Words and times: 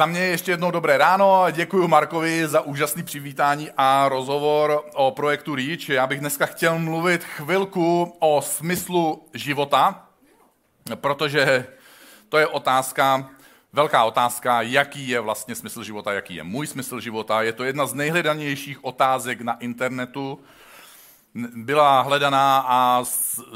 Za 0.00 0.06
mě 0.06 0.20
ještě 0.20 0.50
jednou 0.50 0.70
dobré 0.70 0.98
ráno 0.98 1.42
a 1.42 1.50
děkuji 1.50 1.88
Markovi 1.88 2.48
za 2.48 2.60
úžasný 2.60 3.02
přivítání 3.02 3.70
a 3.76 4.08
rozhovor 4.08 4.84
o 4.94 5.10
projektu 5.10 5.54
REACH. 5.54 5.88
Já 5.88 6.06
bych 6.06 6.20
dneska 6.20 6.46
chtěl 6.46 6.78
mluvit 6.78 7.24
chvilku 7.24 8.16
o 8.18 8.42
smyslu 8.42 9.26
života, 9.34 10.08
protože 10.94 11.66
to 12.28 12.38
je 12.38 12.46
otázka, 12.46 13.30
velká 13.72 14.04
otázka, 14.04 14.62
jaký 14.62 15.08
je 15.08 15.20
vlastně 15.20 15.54
smysl 15.54 15.82
života, 15.82 16.12
jaký 16.12 16.34
je 16.34 16.42
můj 16.42 16.66
smysl 16.66 17.00
života. 17.00 17.42
Je 17.42 17.52
to 17.52 17.64
jedna 17.64 17.86
z 17.86 17.94
nejhledanějších 17.94 18.84
otázek 18.84 19.40
na 19.40 19.52
internetu 19.52 20.40
byla 21.34 22.00
hledaná 22.00 22.64
a 22.66 23.04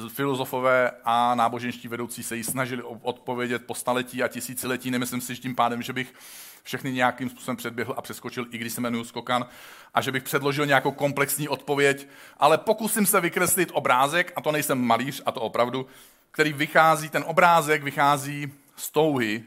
filozofové 0.08 0.90
a 1.04 1.34
náboženští 1.34 1.88
vedoucí 1.88 2.22
se 2.22 2.36
jí 2.36 2.44
snažili 2.44 2.82
odpovědět 2.82 3.66
po 3.66 3.74
staletí 3.74 4.22
a 4.22 4.28
tisíciletí. 4.28 4.90
Nemyslím 4.90 5.20
si 5.20 5.34
že 5.34 5.40
tím 5.40 5.54
pádem, 5.54 5.82
že 5.82 5.92
bych 5.92 6.14
všechny 6.62 6.92
nějakým 6.92 7.30
způsobem 7.30 7.56
předběhl 7.56 7.94
a 7.96 8.02
přeskočil, 8.02 8.46
i 8.50 8.58
když 8.58 8.72
se 8.72 8.80
jmenuji 8.80 9.04
Skokan, 9.04 9.46
a 9.94 10.00
že 10.00 10.12
bych 10.12 10.22
předložil 10.22 10.66
nějakou 10.66 10.90
komplexní 10.90 11.48
odpověď, 11.48 12.08
ale 12.38 12.58
pokusím 12.58 13.06
se 13.06 13.20
vykreslit 13.20 13.70
obrázek, 13.72 14.32
a 14.36 14.40
to 14.40 14.52
nejsem 14.52 14.78
malíř, 14.86 15.22
a 15.26 15.32
to 15.32 15.40
opravdu, 15.40 15.86
který 16.30 16.52
vychází, 16.52 17.08
ten 17.08 17.24
obrázek 17.26 17.82
vychází 17.82 18.52
z 18.76 18.90
touhy, 18.90 19.44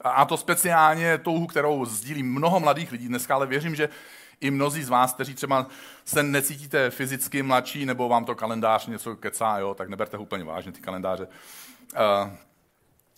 a 0.00 0.24
to 0.24 0.36
speciálně 0.36 1.18
touhu, 1.18 1.46
kterou 1.46 1.84
sdílí 1.84 2.22
mnoho 2.22 2.60
mladých 2.60 2.92
lidí 2.92 3.08
dneska, 3.08 3.34
ale 3.34 3.46
věřím, 3.46 3.74
že 3.74 3.88
i 4.40 4.50
mnozí 4.50 4.82
z 4.82 4.88
vás, 4.88 5.12
kteří 5.14 5.34
třeba 5.34 5.66
se 6.04 6.22
necítíte 6.22 6.90
fyzicky 6.90 7.42
mladší, 7.42 7.86
nebo 7.86 8.08
vám 8.08 8.24
to 8.24 8.34
kalendář 8.34 8.86
něco 8.86 9.16
kecá, 9.16 9.58
jo, 9.58 9.74
tak 9.74 9.88
neberte 9.88 10.18
úplně 10.18 10.44
vážně, 10.44 10.72
ty 10.72 10.80
kalendáře. 10.80 11.28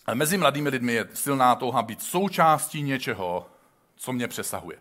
Uh, 0.08 0.14
mezi 0.14 0.38
mladými 0.38 0.68
lidmi 0.68 0.92
je 0.92 1.08
silná 1.14 1.54
touha 1.54 1.82
být 1.82 2.02
součástí 2.02 2.82
něčeho, 2.82 3.50
co 3.96 4.12
mě 4.12 4.28
přesahuje. 4.28 4.78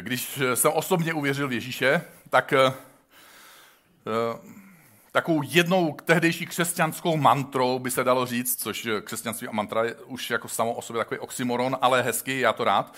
Když 0.00 0.40
jsem 0.54 0.72
osobně 0.72 1.14
uvěřil 1.14 1.48
v 1.48 1.52
Ježíše, 1.52 2.02
tak 2.30 2.54
uh, 2.66 2.74
takovou 5.12 5.42
jednou 5.44 5.96
tehdejší 6.04 6.46
křesťanskou 6.46 7.16
mantrou 7.16 7.78
by 7.78 7.90
se 7.90 8.04
dalo 8.04 8.26
říct, 8.26 8.62
což 8.62 8.88
křesťanství 9.04 9.48
a 9.48 9.52
mantra 9.52 9.84
je 9.84 9.94
už 9.94 10.30
jako 10.30 10.48
samo 10.48 10.72
o 10.72 10.82
sobě 10.82 11.00
takový 11.00 11.20
oxymoron, 11.20 11.78
ale 11.80 12.02
hezký, 12.02 12.40
já 12.40 12.52
to 12.52 12.64
rád, 12.64 12.96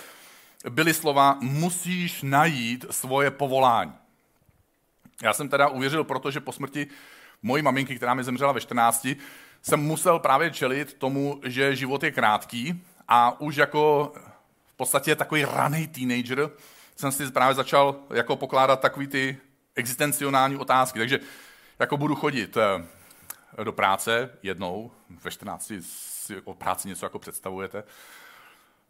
byly 0.69 0.93
slova 0.93 1.37
musíš 1.41 2.21
najít 2.21 2.85
svoje 2.89 3.31
povolání. 3.31 3.93
Já 5.23 5.33
jsem 5.33 5.49
teda 5.49 5.67
uvěřil, 5.67 6.03
protože 6.03 6.39
po 6.39 6.51
smrti 6.51 6.87
mojí 7.41 7.63
maminky, 7.63 7.95
která 7.95 8.13
mi 8.13 8.23
zemřela 8.23 8.51
ve 8.51 8.61
14, 8.61 9.07
jsem 9.61 9.79
musel 9.79 10.19
právě 10.19 10.51
čelit 10.51 10.93
tomu, 10.93 11.41
že 11.43 11.75
život 11.75 12.03
je 12.03 12.11
krátký 12.11 12.83
a 13.07 13.41
už 13.41 13.55
jako 13.55 14.13
v 14.65 14.73
podstatě 14.73 15.15
takový 15.15 15.45
raný 15.45 15.87
teenager 15.87 16.49
jsem 16.95 17.11
si 17.11 17.31
právě 17.31 17.55
začal 17.55 17.95
jako 18.13 18.35
pokládat 18.35 18.79
takový 18.79 19.07
ty 19.07 19.37
existenciální 19.75 20.57
otázky. 20.57 20.99
Takže 20.99 21.19
jako 21.79 21.97
budu 21.97 22.15
chodit 22.15 22.57
eh, 22.57 23.63
do 23.63 23.71
práce 23.71 24.29
jednou, 24.43 24.91
ve 25.23 25.31
14 25.31 25.71
si 25.79 26.41
o 26.43 26.53
práci 26.53 26.87
něco 26.87 27.05
jako 27.05 27.19
představujete, 27.19 27.83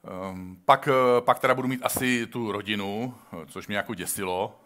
Um, 0.06 0.62
pak, 0.66 0.88
eh, 0.88 1.22
pak 1.22 1.40
teda 1.40 1.56
budu 1.56 1.68
mít 1.68 1.84
asi 1.84 2.28
tu 2.28 2.52
rodinu, 2.52 3.16
což 3.48 3.68
mě 3.68 3.78
jako 3.78 3.94
děsilo. 3.94 4.60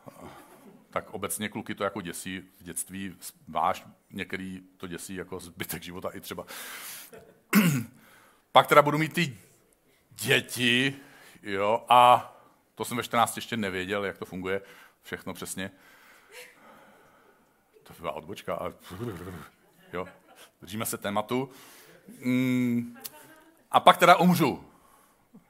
Tak 0.89 1.09
obecně 1.09 1.49
kluky 1.49 1.75
to 1.75 1.83
jako 1.83 2.01
děsí 2.01 2.39
v 2.39 2.63
dětství, 2.63 3.15
váš 3.47 3.85
některý 4.11 4.61
to 4.77 4.87
děsí 4.87 5.15
jako 5.15 5.39
zbytek 5.39 5.83
života 5.83 6.09
i 6.13 6.21
třeba. 6.21 6.45
pak 8.51 8.67
teda 8.67 8.81
budu 8.81 8.97
mít 8.97 9.13
ty 9.13 9.37
děti, 10.09 10.95
jo, 11.43 11.85
a 11.89 12.33
to 12.75 12.85
jsem 12.85 12.97
ve 12.97 13.03
14 13.03 13.35
ještě 13.35 13.57
nevěděl, 13.57 14.05
jak 14.05 14.17
to 14.17 14.25
funguje, 14.25 14.61
všechno 15.01 15.33
přesně. 15.33 15.71
To 17.83 17.93
byla 17.99 18.11
odbočka, 18.11 18.55
a 18.55 18.73
jo, 19.93 20.07
držíme 20.61 20.85
se 20.85 20.97
tématu. 20.97 21.49
Mm, 22.19 22.97
a 23.71 23.79
pak 23.79 23.97
teda 23.97 24.15
umřu. 24.15 24.68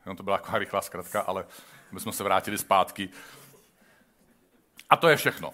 No, 0.09 0.15
to 0.15 0.23
byla 0.23 0.37
taková 0.37 0.57
rychlá 0.57 0.81
zkratka, 0.81 1.21
ale 1.21 1.45
my 1.91 1.99
jsme 1.99 2.11
se 2.11 2.23
vrátili 2.23 2.57
zpátky. 2.57 3.09
A 4.89 4.95
to 4.95 5.07
je 5.07 5.15
všechno. 5.15 5.53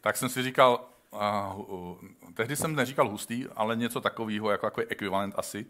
Tak 0.00 0.16
jsem 0.16 0.28
si 0.28 0.42
říkal, 0.42 0.84
uh, 1.10 1.70
uh, 1.70 1.98
tehdy 2.34 2.56
jsem 2.56 2.74
neříkal 2.74 3.08
hustý, 3.08 3.46
ale 3.56 3.76
něco 3.76 4.00
takového, 4.00 4.50
jako, 4.50 4.66
jako 4.66 4.80
ekvivalent 4.80 5.34
asi. 5.38 5.66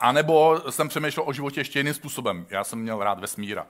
A 0.00 0.12
nebo 0.12 0.62
jsem 0.70 0.88
přemýšlel 0.88 1.28
o 1.28 1.32
životě 1.32 1.60
ještě 1.60 1.78
jiným 1.78 1.94
způsobem. 1.94 2.46
Já 2.50 2.64
jsem 2.64 2.78
měl 2.78 2.98
rád 2.98 3.20
vesmíra 3.20 3.66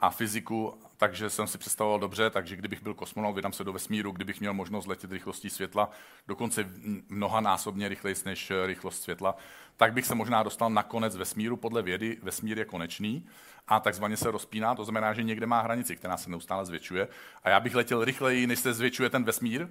a 0.00 0.10
fyziku, 0.10 0.74
takže 0.96 1.30
jsem 1.30 1.46
si 1.46 1.58
představoval 1.58 1.98
dobře, 1.98 2.30
takže 2.30 2.56
kdybych 2.56 2.82
byl 2.82 2.94
kosmonaut, 2.94 3.36
vydám 3.36 3.52
se 3.52 3.64
do 3.64 3.72
vesmíru, 3.72 4.12
kdybych 4.12 4.40
měl 4.40 4.54
možnost 4.54 4.86
letět 4.86 5.12
rychlostí 5.12 5.50
světla, 5.50 5.90
dokonce 6.28 6.70
mnoha 7.08 7.40
násobně 7.40 7.88
rychleji 7.88 8.16
než 8.24 8.52
rychlost 8.66 9.02
světla, 9.02 9.36
tak 9.76 9.92
bych 9.92 10.06
se 10.06 10.14
možná 10.14 10.42
dostal 10.42 10.70
na 10.70 10.82
konec 10.82 11.16
vesmíru. 11.16 11.56
Podle 11.56 11.82
vědy 11.82 12.18
vesmír 12.22 12.58
je 12.58 12.64
konečný 12.64 13.26
a 13.68 13.80
takzvaně 13.80 14.16
se 14.16 14.30
rozpíná, 14.30 14.74
to 14.74 14.84
znamená, 14.84 15.14
že 15.14 15.22
někde 15.22 15.46
má 15.46 15.60
hranici, 15.60 15.96
která 15.96 16.16
se 16.16 16.30
neustále 16.30 16.66
zvětšuje. 16.66 17.08
A 17.44 17.50
já 17.50 17.60
bych 17.60 17.74
letěl 17.74 18.04
rychleji, 18.04 18.46
než 18.46 18.58
se 18.58 18.74
zvětšuje 18.74 19.10
ten 19.10 19.24
vesmír 19.24 19.68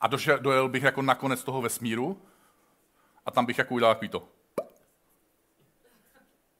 a 0.00 0.06
došel, 0.06 0.38
dojel 0.38 0.68
bych 0.68 0.82
jako 0.82 1.02
na 1.02 1.14
konec 1.14 1.44
toho 1.44 1.62
vesmíru 1.62 2.22
a 3.26 3.30
tam 3.30 3.46
bych 3.46 3.58
jako 3.58 3.74
udělal 3.74 3.94
takový 3.94 4.08
to. 4.08 4.28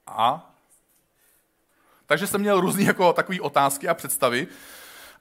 A 0.07 0.50
takže 2.11 2.27
jsem 2.27 2.41
měl 2.41 2.61
různé 2.61 2.83
jako 2.83 3.13
takové 3.13 3.41
otázky 3.41 3.87
a 3.87 3.93
představy. 3.93 4.47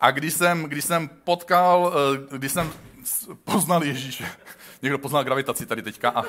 A 0.00 0.10
když 0.10 0.34
jsem, 0.34 0.62
když 0.64 0.84
jsem 0.84 1.08
potkal, 1.08 1.92
eh, 2.32 2.38
když 2.38 2.52
jsem 2.52 2.72
poznal 3.44 3.84
Ježíše, 3.84 4.26
někdo 4.82 4.98
poznal 4.98 5.24
gravitaci 5.24 5.66
tady 5.66 5.82
teďka 5.82 6.10
a 6.10 6.22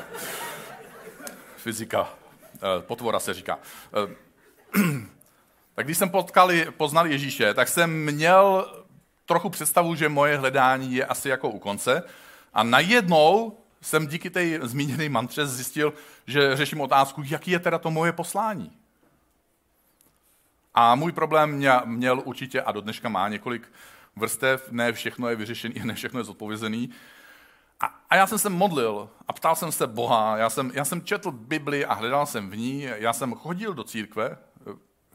fyzika, 1.57 2.09
eh, 2.55 2.81
potvora 2.81 3.19
se 3.19 3.33
říká. 3.33 3.59
Eh, 3.93 4.15
tak 5.75 5.85
když 5.85 5.97
jsem 5.97 6.09
potkal, 6.09 6.51
poznal 6.77 7.07
Ježíše, 7.07 7.53
tak 7.53 7.67
jsem 7.67 8.05
měl 8.05 8.71
trochu 9.25 9.49
představu, 9.49 9.95
že 9.95 10.09
moje 10.09 10.37
hledání 10.37 10.93
je 10.93 11.05
asi 11.05 11.29
jako 11.29 11.49
u 11.49 11.59
konce. 11.59 12.03
A 12.53 12.63
najednou 12.63 13.57
jsem 13.81 14.07
díky 14.07 14.29
té 14.29 14.67
zmíněné 14.67 15.09
mantře 15.09 15.47
zjistil, 15.47 15.93
že 16.27 16.55
řeším 16.55 16.81
otázku, 16.81 17.23
jaký 17.25 17.51
je 17.51 17.59
teda 17.59 17.77
to 17.77 17.91
moje 17.91 18.11
poslání. 18.11 18.80
A 20.73 20.95
můj 20.95 21.11
problém 21.11 21.63
měl 21.85 22.21
určitě 22.25 22.61
a 22.61 22.71
do 22.71 22.81
dneška 22.81 23.09
má 23.09 23.29
několik 23.29 23.71
vrstev, 24.15 24.71
ne 24.71 24.93
všechno 24.93 25.29
je 25.29 25.35
vyřešené, 25.35 25.85
ne 25.85 25.93
všechno 25.93 26.19
je 26.19 26.23
zodpovězený. 26.23 26.89
A, 27.79 27.85
a 28.09 28.15
já 28.15 28.27
jsem 28.27 28.39
se 28.39 28.49
modlil 28.49 29.09
a 29.27 29.33
ptal 29.33 29.55
jsem 29.55 29.71
se 29.71 29.87
Boha, 29.87 30.37
já 30.37 30.49
jsem, 30.49 30.71
já 30.73 30.85
jsem 30.85 31.01
četl 31.01 31.31
Bibli 31.31 31.85
a 31.85 31.93
hledal 31.93 32.25
jsem 32.25 32.49
v 32.49 32.57
ní, 32.57 32.81
já 32.81 33.13
jsem 33.13 33.33
chodil 33.33 33.73
do 33.73 33.83
církve, 33.83 34.37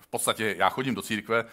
v 0.01 0.07
podstatě 0.11 0.55
já 0.59 0.69
chodím 0.69 0.95
do 0.95 1.03
církve, 1.03 1.45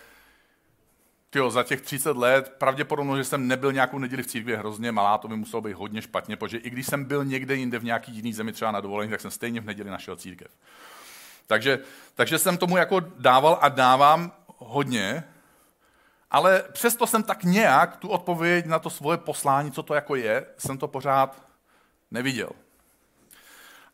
tyjo, 1.29 1.51
za 1.51 1.63
těch 1.63 1.81
30 1.81 2.17
let, 2.17 2.55
pravděpodobně, 2.57 3.17
že 3.17 3.23
jsem 3.23 3.47
nebyl 3.47 3.73
nějakou 3.73 3.99
neděli 3.99 4.23
v 4.23 4.27
církvi 4.27 4.55
hrozně 4.55 4.91
malá, 4.91 5.17
to 5.17 5.27
by 5.27 5.35
muselo 5.35 5.61
být 5.61 5.73
hodně 5.73 6.01
špatně, 6.01 6.35
protože 6.35 6.57
i 6.57 6.69
když 6.69 6.85
jsem 6.85 7.05
byl 7.05 7.25
někde 7.25 7.55
jinde 7.55 7.79
v 7.79 7.83
nějaký 7.83 8.11
jiný 8.11 8.33
zemi, 8.33 8.53
třeba 8.53 8.71
na 8.71 8.81
dovolení, 8.81 9.11
tak 9.11 9.21
jsem 9.21 9.31
stejně 9.31 9.61
v 9.61 9.65
neděli 9.65 9.89
našel 9.89 10.15
církev. 10.15 10.51
Takže, 11.47 11.79
takže 12.15 12.39
jsem 12.39 12.57
tomu 12.57 12.77
jako 12.77 12.99
dával 12.99 13.57
a 13.61 13.69
dávám 13.69 14.31
hodně, 14.57 15.23
ale 16.31 16.63
přesto 16.71 17.07
jsem 17.07 17.23
tak 17.23 17.43
nějak 17.43 17.97
tu 17.97 18.07
odpověď 18.07 18.65
na 18.65 18.79
to 18.79 18.89
svoje 18.89 19.17
poslání, 19.17 19.71
co 19.71 19.83
to 19.83 19.93
jako 19.93 20.15
je, 20.15 20.45
jsem 20.57 20.77
to 20.77 20.87
pořád 20.87 21.41
neviděl. 22.11 22.49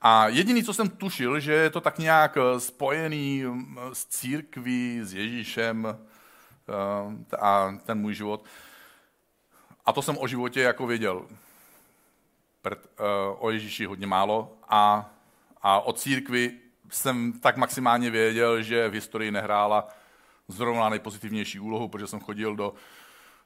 A 0.01 0.27
jediný, 0.27 0.63
co 0.63 0.73
jsem 0.73 0.89
tušil, 0.89 1.39
že 1.39 1.53
je 1.53 1.69
to 1.69 1.81
tak 1.81 1.97
nějak 1.97 2.37
spojený 2.57 3.43
s 3.93 4.05
církví, 4.05 4.99
s 5.03 5.13
Ježíšem 5.13 5.87
eh, 5.87 7.35
a 7.35 7.77
ten 7.85 7.99
můj 7.99 8.13
život. 8.13 8.45
A 9.85 9.91
to 9.91 10.01
jsem 10.01 10.17
o 10.17 10.27
životě 10.27 10.61
jako 10.61 10.87
věděl. 10.87 11.25
Eh, 12.65 12.75
o 13.37 13.49
Ježíši 13.49 13.85
hodně 13.85 14.07
málo 14.07 14.57
a, 14.69 15.09
a 15.61 15.79
o 15.79 15.93
církvi 15.93 16.59
jsem 16.91 17.33
tak 17.33 17.57
maximálně 17.57 18.09
věděl, 18.09 18.61
že 18.61 18.89
v 18.89 18.93
historii 18.93 19.31
nehrála 19.31 19.87
zrovna 20.47 20.89
nejpozitivnější 20.89 21.59
úlohu, 21.59 21.87
protože 21.87 22.07
jsem 22.07 22.19
chodil 22.19 22.55
do, 22.55 22.73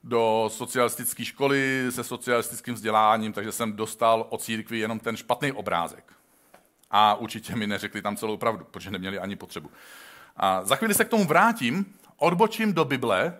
do 0.04 0.50
socialistické 0.54 1.26
školy 1.26 1.88
se 1.90 2.04
socialistickým 2.04 2.74
vzděláním, 2.74 3.34
takže 3.34 3.52
jsem 3.52 3.74
dostal 3.74 4.28
o 4.30 4.38
církvi 4.38 4.80
jenom 4.80 5.00
ten 5.00 5.18
špatný 5.18 5.52
obrázek. 5.52 6.14
A 6.92 7.16
určitě 7.16 7.56
mi 7.56 7.68
neřekli 7.68 8.02
tam 8.02 8.16
celou 8.16 8.38
pravdu, 8.38 8.66
protože 8.72 8.92
neměli 8.92 9.20
ani 9.20 9.36
potřebu. 9.36 9.72
A 10.38 10.66
za 10.66 10.76
chvíli 10.76 10.94
se 10.94 11.06
k 11.06 11.10
tomu 11.10 11.26
vrátím, 11.26 11.86
odbočím 12.18 12.74
do 12.74 12.86
Bible, 12.86 13.38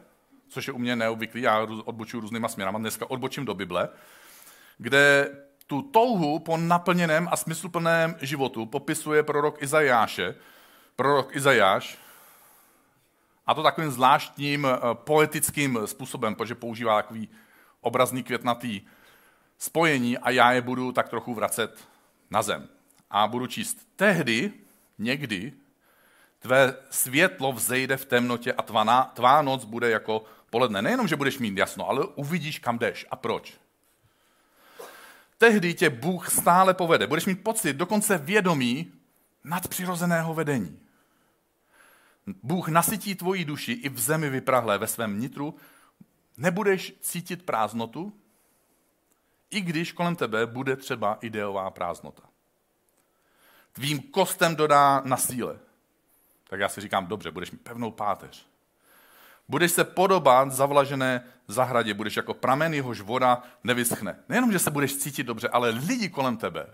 což 0.48 0.68
je 0.68 0.74
u 0.74 0.78
mě 0.78 0.96
neobvyklý, 0.96 1.42
já 1.42 1.62
odbočuju 1.86 2.22
různýma 2.22 2.48
směrama, 2.48 2.80
dneska 2.80 3.10
odbočím 3.10 3.46
do 3.46 3.54
Bible, 3.54 3.90
kde 4.78 5.32
tu 5.68 5.82
touhu 5.82 6.40
po 6.40 6.58
naplněném 6.58 7.28
a 7.32 7.38
smysluplném 7.38 8.16
životu 8.22 8.66
popisuje 8.66 9.24
prorok 9.24 9.62
Izajáše 9.62 10.36
prorok 10.96 11.36
Izajáš, 11.36 11.98
a 13.46 13.54
to 13.54 13.64
takovým 13.64 13.92
zvláštním 13.92 14.66
eh, 14.66 14.80
poetickým 14.94 15.80
způsobem, 15.86 16.36
protože 16.36 16.56
používá 16.56 17.02
takový 17.02 17.30
obrazný 17.82 18.24
květnatý 18.24 18.82
spojení 19.58 20.18
a 20.18 20.30
já 20.30 20.52
je 20.52 20.62
budu 20.62 20.92
tak 20.92 21.10
trochu 21.10 21.34
vracet 21.34 21.88
na 22.32 22.42
zem. 22.42 22.70
A 23.10 23.28
budu 23.28 23.48
číst. 23.48 23.78
Tehdy, 23.96 24.52
někdy, 24.98 25.54
tvé 26.40 26.76
světlo 26.90 27.54
vzejde 27.54 27.98
v 27.98 28.06
temnotě 28.06 28.54
a 28.54 28.62
tvá, 28.62 29.12
tvá 29.14 29.42
noc 29.42 29.66
bude 29.66 29.90
jako 29.90 30.24
poledne. 30.50 30.82
Nejenom, 30.82 31.08
že 31.08 31.16
budeš 31.16 31.40
mít 31.40 31.58
jasno, 31.58 31.90
ale 31.90 32.06
uvidíš, 32.06 32.60
kam 32.60 32.80
jdeš 32.80 33.06
a 33.12 33.16
proč. 33.16 33.54
Tehdy 35.44 35.74
tě 35.74 35.90
Bůh 35.90 36.30
stále 36.30 36.74
povede. 36.74 37.08
Budeš 37.08 37.26
mít 37.26 37.44
pocit, 37.44 37.74
dokonce 37.74 38.18
vědomí 38.18 38.94
nadpřirozeného 39.44 40.34
vedení. 40.34 40.80
Bůh 42.44 42.68
nasytí 42.68 43.16
tvoji 43.16 43.46
duši 43.46 43.72
i 43.72 43.90
v 43.90 44.00
zemi 44.00 44.30
vyprahlé 44.30 44.78
ve 44.78 44.88
svém 44.88 45.20
nitru. 45.20 45.56
Nebudeš 46.38 46.94
cítit 47.02 47.46
prázdnotu, 47.46 48.14
i 49.50 49.62
když 49.62 49.92
kolem 49.92 50.16
tebe 50.16 50.46
bude 50.46 50.76
třeba 50.76 51.18
ideová 51.22 51.72
prázdnota. 51.72 52.24
Tvým 53.74 54.02
kostem 54.02 54.56
dodá 54.56 55.02
na 55.06 55.18
síle. 55.18 55.60
Tak 56.50 56.60
já 56.60 56.70
si 56.70 56.82
říkám, 56.82 57.08
dobře, 57.08 57.32
budeš 57.32 57.52
mít 57.52 57.62
pevnou 57.62 57.92
páteř. 57.92 58.48
Budeš 59.48 59.72
se 59.72 59.84
podobat 59.84 60.52
zavlažené 60.52 61.24
zahradě, 61.48 61.94
budeš 61.94 62.18
jako 62.18 62.34
pramen, 62.34 62.74
jehož 62.74 63.02
voda 63.02 63.44
nevyschne. 63.64 64.20
Nejenom, 64.30 64.52
že 64.52 64.60
se 64.60 64.72
budeš 64.72 64.96
cítit 64.96 65.24
dobře, 65.24 65.50
ale 65.50 65.70
lidi 65.70 66.10
kolem 66.10 66.38
tebe 66.38 66.68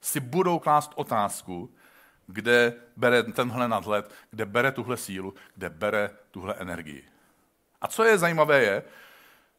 si 0.00 0.20
budou 0.20 0.58
klást 0.58 0.92
otázku, 0.94 1.74
kde 2.26 2.74
bere 2.96 3.22
tenhle 3.22 3.68
nadhled, 3.68 4.10
kde 4.30 4.46
bere 4.46 4.72
tuhle 4.72 4.96
sílu, 4.96 5.34
kde 5.54 5.70
bere 5.70 6.10
tuhle 6.30 6.54
energii. 6.54 7.04
A 7.80 7.88
co 7.88 8.04
je 8.04 8.18
zajímavé 8.18 8.62
je, 8.62 8.82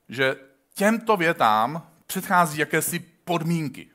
že 0.09 0.35
těmto 0.73 1.17
větám 1.17 1.87
předchází 2.05 2.59
jakési 2.59 2.99
podmínky. 2.99 3.89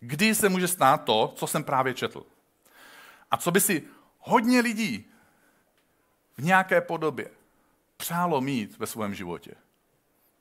Kdy 0.00 0.34
se 0.34 0.48
může 0.48 0.68
stát 0.68 1.04
to, 1.04 1.32
co 1.36 1.46
jsem 1.46 1.64
právě 1.64 1.94
četl. 1.94 2.26
A 3.30 3.36
co 3.36 3.50
by 3.50 3.60
si 3.60 3.82
hodně 4.18 4.60
lidí 4.60 5.10
v 6.36 6.44
nějaké 6.44 6.80
podobě 6.80 7.30
přálo 8.02 8.40
mít 8.40 8.78
ve 8.78 8.86
svém 8.86 9.14
životě. 9.14 9.54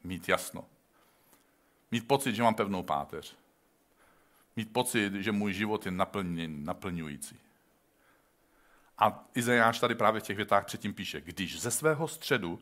Mít 0.03 0.29
jasno. 0.29 0.65
Mít 1.91 2.07
pocit, 2.07 2.35
že 2.35 2.43
mám 2.43 2.55
pevnou 2.55 2.83
páteř. 2.83 3.35
Mít 4.55 4.73
pocit, 4.73 5.13
že 5.13 5.31
můj 5.31 5.53
život 5.53 5.85
je 5.85 5.91
naplněn, 5.91 6.65
naplňující. 6.65 7.39
A 8.97 9.25
Izajáš 9.35 9.79
tady 9.79 9.95
právě 9.95 10.21
v 10.21 10.23
těch 10.23 10.37
větách 10.37 10.65
předtím 10.65 10.93
píše, 10.93 11.21
když 11.21 11.61
ze 11.61 11.71
svého 11.71 12.07
středu 12.07 12.59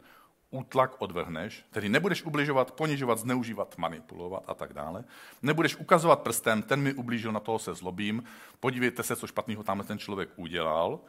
útlak 0.51 1.01
odvrhneš, 1.01 1.65
tedy 1.71 1.89
nebudeš 1.89 2.23
ubližovat, 2.23 2.71
ponižovat, 2.71 3.19
zneužívat, 3.19 3.77
manipulovat 3.77 4.43
a 4.47 4.53
tak 4.53 4.73
dále. 4.73 5.03
Nebudeš 5.41 5.75
ukazovat 5.75 6.21
prstem, 6.21 6.61
ten 6.61 6.81
mi 6.81 6.93
ublížil, 6.93 7.31
na 7.31 7.39
toho 7.39 7.59
se 7.59 7.73
zlobím, 7.73 8.23
podívejte 8.59 9.03
se, 9.03 9.15
co 9.15 9.27
špatného 9.27 9.63
tamhle 9.63 9.85
ten 9.85 9.99
člověk 9.99 10.29
udělal. 10.35 10.99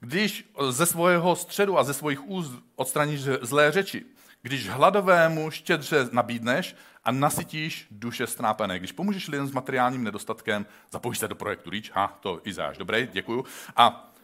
Když 0.00 0.50
ze 0.70 0.86
svého 0.86 1.36
středu 1.36 1.78
a 1.78 1.84
ze 1.84 1.94
svých 1.94 2.28
úst 2.28 2.52
odstraníš 2.76 3.20
zlé 3.22 3.72
řeči, 3.72 4.04
když 4.42 4.68
hladovému 4.68 5.50
štědře 5.50 6.08
nabídneš 6.12 6.76
a 7.04 7.12
nasytíš 7.12 7.86
duše 7.90 8.26
strápené, 8.26 8.78
když 8.78 8.92
pomůžeš 8.92 9.28
lidem 9.28 9.46
s 9.46 9.52
materiálním 9.52 10.04
nedostatkem, 10.04 10.66
zapojíš 10.90 11.18
se 11.18 11.28
do 11.28 11.34
projektu 11.34 11.70
REACH, 11.70 11.90
ha, 11.96 12.18
to 12.20 12.40
Izáš, 12.44 12.78
dobré, 12.78 13.06
děkuju, 13.06 13.44
a, 13.76 14.14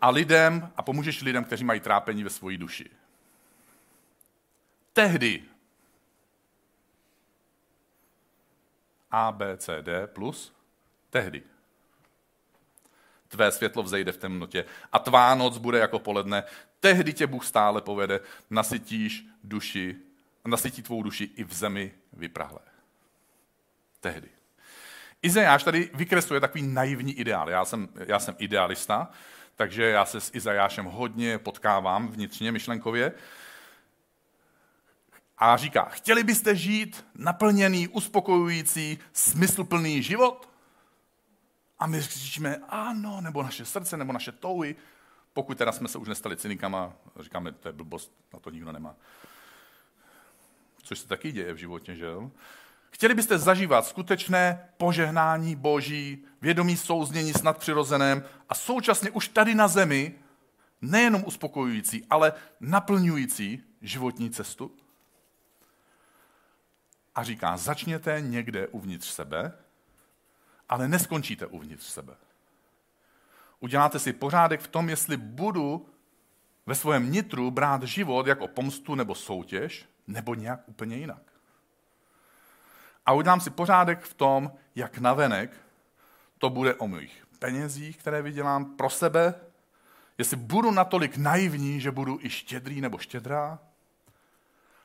a 0.00 0.10
lidem, 0.10 0.72
a 0.76 0.82
pomůžeš 0.82 1.22
lidem, 1.22 1.44
kteří 1.44 1.64
mají 1.64 1.80
trápení 1.80 2.24
ve 2.24 2.30
svoji 2.30 2.58
duši. 2.58 2.90
Tehdy. 4.92 5.42
A, 9.10 9.32
B, 9.32 9.56
C, 9.56 9.82
D 9.82 10.06
plus 10.06 10.52
tehdy 11.10 11.42
tvé 13.32 13.52
světlo 13.52 13.82
vzejde 13.82 14.12
v 14.12 14.16
temnotě 14.16 14.64
a 14.92 14.98
tvá 14.98 15.34
noc 15.34 15.58
bude 15.58 15.78
jako 15.78 15.98
poledne. 15.98 16.44
Tehdy 16.80 17.12
tě 17.12 17.26
Bůh 17.26 17.46
stále 17.46 17.80
povede, 17.80 18.20
nasytíš 18.50 19.26
duši, 19.44 19.96
nasytí 20.44 20.82
tvou 20.82 21.02
duši 21.02 21.30
i 21.36 21.44
v 21.44 21.52
zemi 21.52 21.92
vyprahlé. 22.12 22.60
Tehdy. 24.00 24.28
Izajáš 25.22 25.64
tady 25.64 25.90
vykresluje 25.94 26.40
takový 26.40 26.62
naivní 26.62 27.12
ideál. 27.12 27.50
Já 27.50 27.64
jsem, 27.64 27.88
já 28.06 28.18
jsem 28.18 28.34
idealista, 28.38 29.10
takže 29.56 29.82
já 29.82 30.04
se 30.04 30.20
s 30.20 30.34
Izajášem 30.34 30.84
hodně 30.84 31.38
potkávám 31.38 32.08
vnitřně, 32.08 32.52
myšlenkově. 32.52 33.12
A 35.38 35.56
říká, 35.56 35.84
chtěli 35.84 36.24
byste 36.24 36.56
žít 36.56 37.04
naplněný, 37.14 37.88
uspokojující, 37.88 38.98
smysluplný 39.12 40.02
život? 40.02 40.51
A 41.82 41.86
my 41.86 42.00
říkáme 42.00 42.56
ano, 42.68 43.20
nebo 43.20 43.42
naše 43.42 43.64
srdce, 43.64 43.96
nebo 43.96 44.12
naše 44.12 44.32
touhy, 44.32 44.76
pokud 45.32 45.58
teda 45.58 45.72
jsme 45.72 45.88
se 45.88 45.98
už 45.98 46.08
nestali 46.08 46.36
cynikama, 46.36 46.92
říkáme, 47.20 47.52
to 47.52 47.68
je 47.68 47.72
blbost, 47.72 48.12
na 48.32 48.40
to 48.40 48.50
nikdo 48.50 48.72
nemá. 48.72 48.94
Což 50.82 50.98
se 50.98 51.08
taky 51.08 51.32
děje 51.32 51.52
v 51.52 51.56
životě, 51.56 51.94
že 51.94 52.04
jo? 52.04 52.30
Chtěli 52.90 53.14
byste 53.14 53.38
zažívat 53.38 53.86
skutečné 53.86 54.68
požehnání 54.76 55.56
Boží, 55.56 56.24
vědomí 56.40 56.76
souznění 56.76 57.32
s 57.32 57.42
nadpřirozeném 57.42 58.24
a 58.48 58.54
současně 58.54 59.10
už 59.10 59.28
tady 59.28 59.54
na 59.54 59.68
zemi 59.68 60.14
nejenom 60.82 61.24
uspokojující, 61.26 62.06
ale 62.10 62.32
naplňující 62.60 63.62
životní 63.80 64.30
cestu? 64.30 64.76
A 67.14 67.22
říká, 67.22 67.56
začněte 67.56 68.20
někde 68.20 68.66
uvnitř 68.66 69.08
sebe, 69.08 69.52
ale 70.68 70.88
neskončíte 70.88 71.46
uvnitř 71.46 71.84
sebe. 71.84 72.14
Uděláte 73.60 73.98
si 73.98 74.12
pořádek 74.12 74.60
v 74.60 74.68
tom, 74.68 74.88
jestli 74.88 75.16
budu 75.16 75.86
ve 76.66 76.74
svém 76.74 77.12
nitru 77.12 77.50
brát 77.50 77.82
život 77.82 78.26
jako 78.26 78.48
pomstu 78.48 78.94
nebo 78.94 79.14
soutěž, 79.14 79.88
nebo 80.06 80.34
nějak 80.34 80.60
úplně 80.66 80.96
jinak. 80.96 81.22
A 83.06 83.12
udělám 83.12 83.40
si 83.40 83.50
pořádek 83.50 84.00
v 84.00 84.14
tom, 84.14 84.52
jak 84.74 84.98
navenek 84.98 85.60
to 86.38 86.50
bude 86.50 86.74
o 86.74 86.88
mých 86.88 87.26
penězích, 87.38 87.96
které 87.96 88.22
vydělám 88.22 88.76
pro 88.76 88.90
sebe, 88.90 89.34
jestli 90.18 90.36
budu 90.36 90.70
natolik 90.70 91.16
naivní, 91.16 91.80
že 91.80 91.90
budu 91.90 92.18
i 92.22 92.30
štědrý 92.30 92.80
nebo 92.80 92.98
štědrá. 92.98 93.58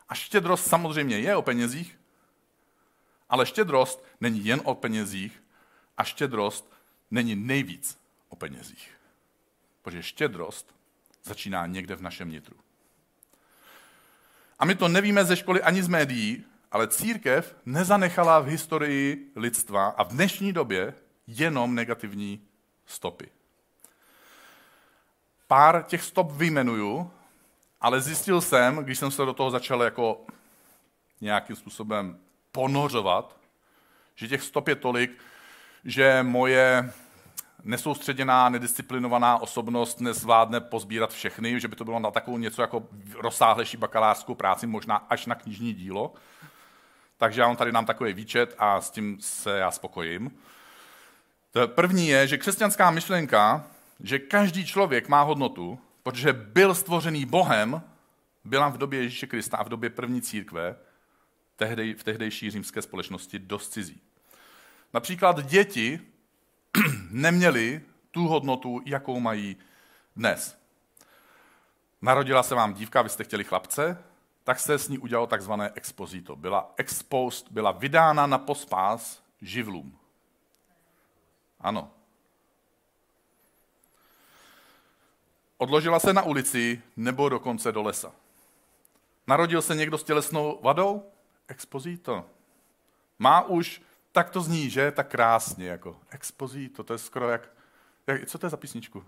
A 0.09 0.15
štědrost 0.15 0.67
samozřejmě 0.67 1.19
je 1.19 1.35
o 1.35 1.41
penězích, 1.41 1.99
ale 3.29 3.45
štědrost 3.45 4.03
není 4.21 4.45
jen 4.45 4.61
o 4.63 4.75
penězích, 4.75 5.43
a 5.97 6.03
štědrost 6.03 6.73
není 7.11 7.35
nejvíc 7.35 7.97
o 8.29 8.35
penězích. 8.35 8.91
Protože 9.81 10.03
štědrost 10.03 10.75
začíná 11.23 11.65
někde 11.65 11.95
v 11.95 12.01
našem 12.01 12.31
nitru. 12.31 12.55
A 14.59 14.65
my 14.65 14.75
to 14.75 14.87
nevíme 14.87 15.25
ze 15.25 15.35
školy 15.35 15.61
ani 15.61 15.83
z 15.83 15.87
médií, 15.87 16.45
ale 16.71 16.87
církev 16.87 17.55
nezanechala 17.65 18.39
v 18.39 18.45
historii 18.45 19.31
lidstva 19.35 19.87
a 19.87 20.03
v 20.03 20.07
dnešní 20.07 20.53
době 20.53 20.93
jenom 21.27 21.75
negativní 21.75 22.41
stopy. 22.85 23.29
Pár 25.47 25.83
těch 25.83 26.03
stop 26.03 26.31
vyjmenuju, 26.31 27.11
ale 27.81 28.01
zjistil 28.01 28.41
jsem, 28.41 28.77
když 28.77 28.99
jsem 28.99 29.11
se 29.11 29.25
do 29.25 29.33
toho 29.33 29.51
začal 29.51 29.83
jako 29.83 30.25
nějakým 31.21 31.55
způsobem 31.55 32.19
ponořovat, 32.51 33.37
že 34.15 34.27
těch 34.27 34.43
stop 34.43 34.67
je 34.67 34.75
tolik, 34.75 35.21
že 35.85 36.23
moje 36.23 36.93
nesoustředěná, 37.63 38.49
nedisciplinovaná 38.49 39.37
osobnost 39.37 40.01
nezvládne 40.01 40.59
pozbírat 40.61 41.13
všechny, 41.13 41.59
že 41.59 41.67
by 41.67 41.75
to 41.75 41.85
bylo 41.85 41.99
na 41.99 42.11
takovou 42.11 42.37
něco 42.37 42.61
jako 42.61 42.87
rozsáhlejší 43.13 43.77
bakalářskou 43.77 44.35
práci, 44.35 44.67
možná 44.67 44.95
až 44.95 45.25
na 45.25 45.35
knižní 45.35 45.73
dílo. 45.73 46.13
Takže 47.17 47.41
já 47.41 47.47
vám 47.47 47.55
tady 47.55 47.71
dám 47.71 47.85
takový 47.85 48.13
výčet 48.13 48.55
a 48.57 48.81
s 48.81 48.91
tím 48.91 49.17
se 49.21 49.57
já 49.57 49.71
spokojím. 49.71 50.31
To 51.51 51.67
první 51.67 52.07
je, 52.07 52.27
že 52.27 52.37
křesťanská 52.37 52.91
myšlenka, 52.91 53.67
že 53.99 54.19
každý 54.19 54.65
člověk 54.65 55.09
má 55.09 55.21
hodnotu, 55.21 55.79
protože 56.03 56.33
byl 56.33 56.75
stvořený 56.75 57.25
Bohem, 57.25 57.81
byla 58.43 58.69
v 58.69 58.77
době 58.77 59.01
Ježíše 59.01 59.27
Krista 59.27 59.57
a 59.57 59.63
v 59.63 59.69
době 59.69 59.89
první 59.89 60.21
církve, 60.21 60.75
tehdy, 61.55 61.93
v 61.93 62.03
tehdejší 62.03 62.51
římské 62.51 62.81
společnosti 62.81 63.39
dost 63.39 63.69
cizí. 63.69 64.01
Například 64.93 65.45
děti 65.45 65.99
neměly 67.09 67.81
tu 68.11 68.27
hodnotu, 68.27 68.81
jakou 68.85 69.19
mají 69.19 69.57
dnes. 70.15 70.57
Narodila 72.01 72.43
se 72.43 72.55
vám 72.55 72.73
dívka, 72.73 73.01
vy 73.01 73.09
jste 73.09 73.23
chtěli 73.23 73.43
chlapce, 73.43 74.03
tak 74.43 74.59
se 74.59 74.79
s 74.79 74.89
ní 74.89 74.97
udělalo 74.97 75.27
takzvané 75.27 75.71
expozito. 75.75 76.35
Byla 76.35 76.73
exposed, 76.77 77.51
byla 77.51 77.71
vydána 77.71 78.27
na 78.27 78.37
pospás 78.37 79.23
živlům. 79.41 79.97
Ano. 81.59 81.91
odložila 85.57 85.99
se 85.99 86.13
na 86.13 86.21
ulici 86.21 86.81
nebo 86.97 87.29
dokonce 87.29 87.71
do 87.71 87.81
lesa. 87.81 88.11
Narodil 89.27 89.61
se 89.61 89.75
někdo 89.75 89.97
s 89.97 90.03
tělesnou 90.03 90.59
vadou? 90.63 91.11
Expozito. 91.47 92.25
Má 93.19 93.41
už, 93.41 93.81
tak 94.17 94.29
to 94.29 94.41
zní, 94.41 94.69
že? 94.69 94.91
Tak 94.91 95.07
krásně, 95.07 95.67
jako 95.67 95.97
expozito, 96.09 96.83
to 96.83 96.93
je 96.93 96.99
skoro 96.99 97.29
jak, 97.29 97.49
jak 98.07 98.25
co 98.29 98.37
to 98.37 98.45
je 98.45 98.49
za 98.49 98.57
písničku? 98.57 99.05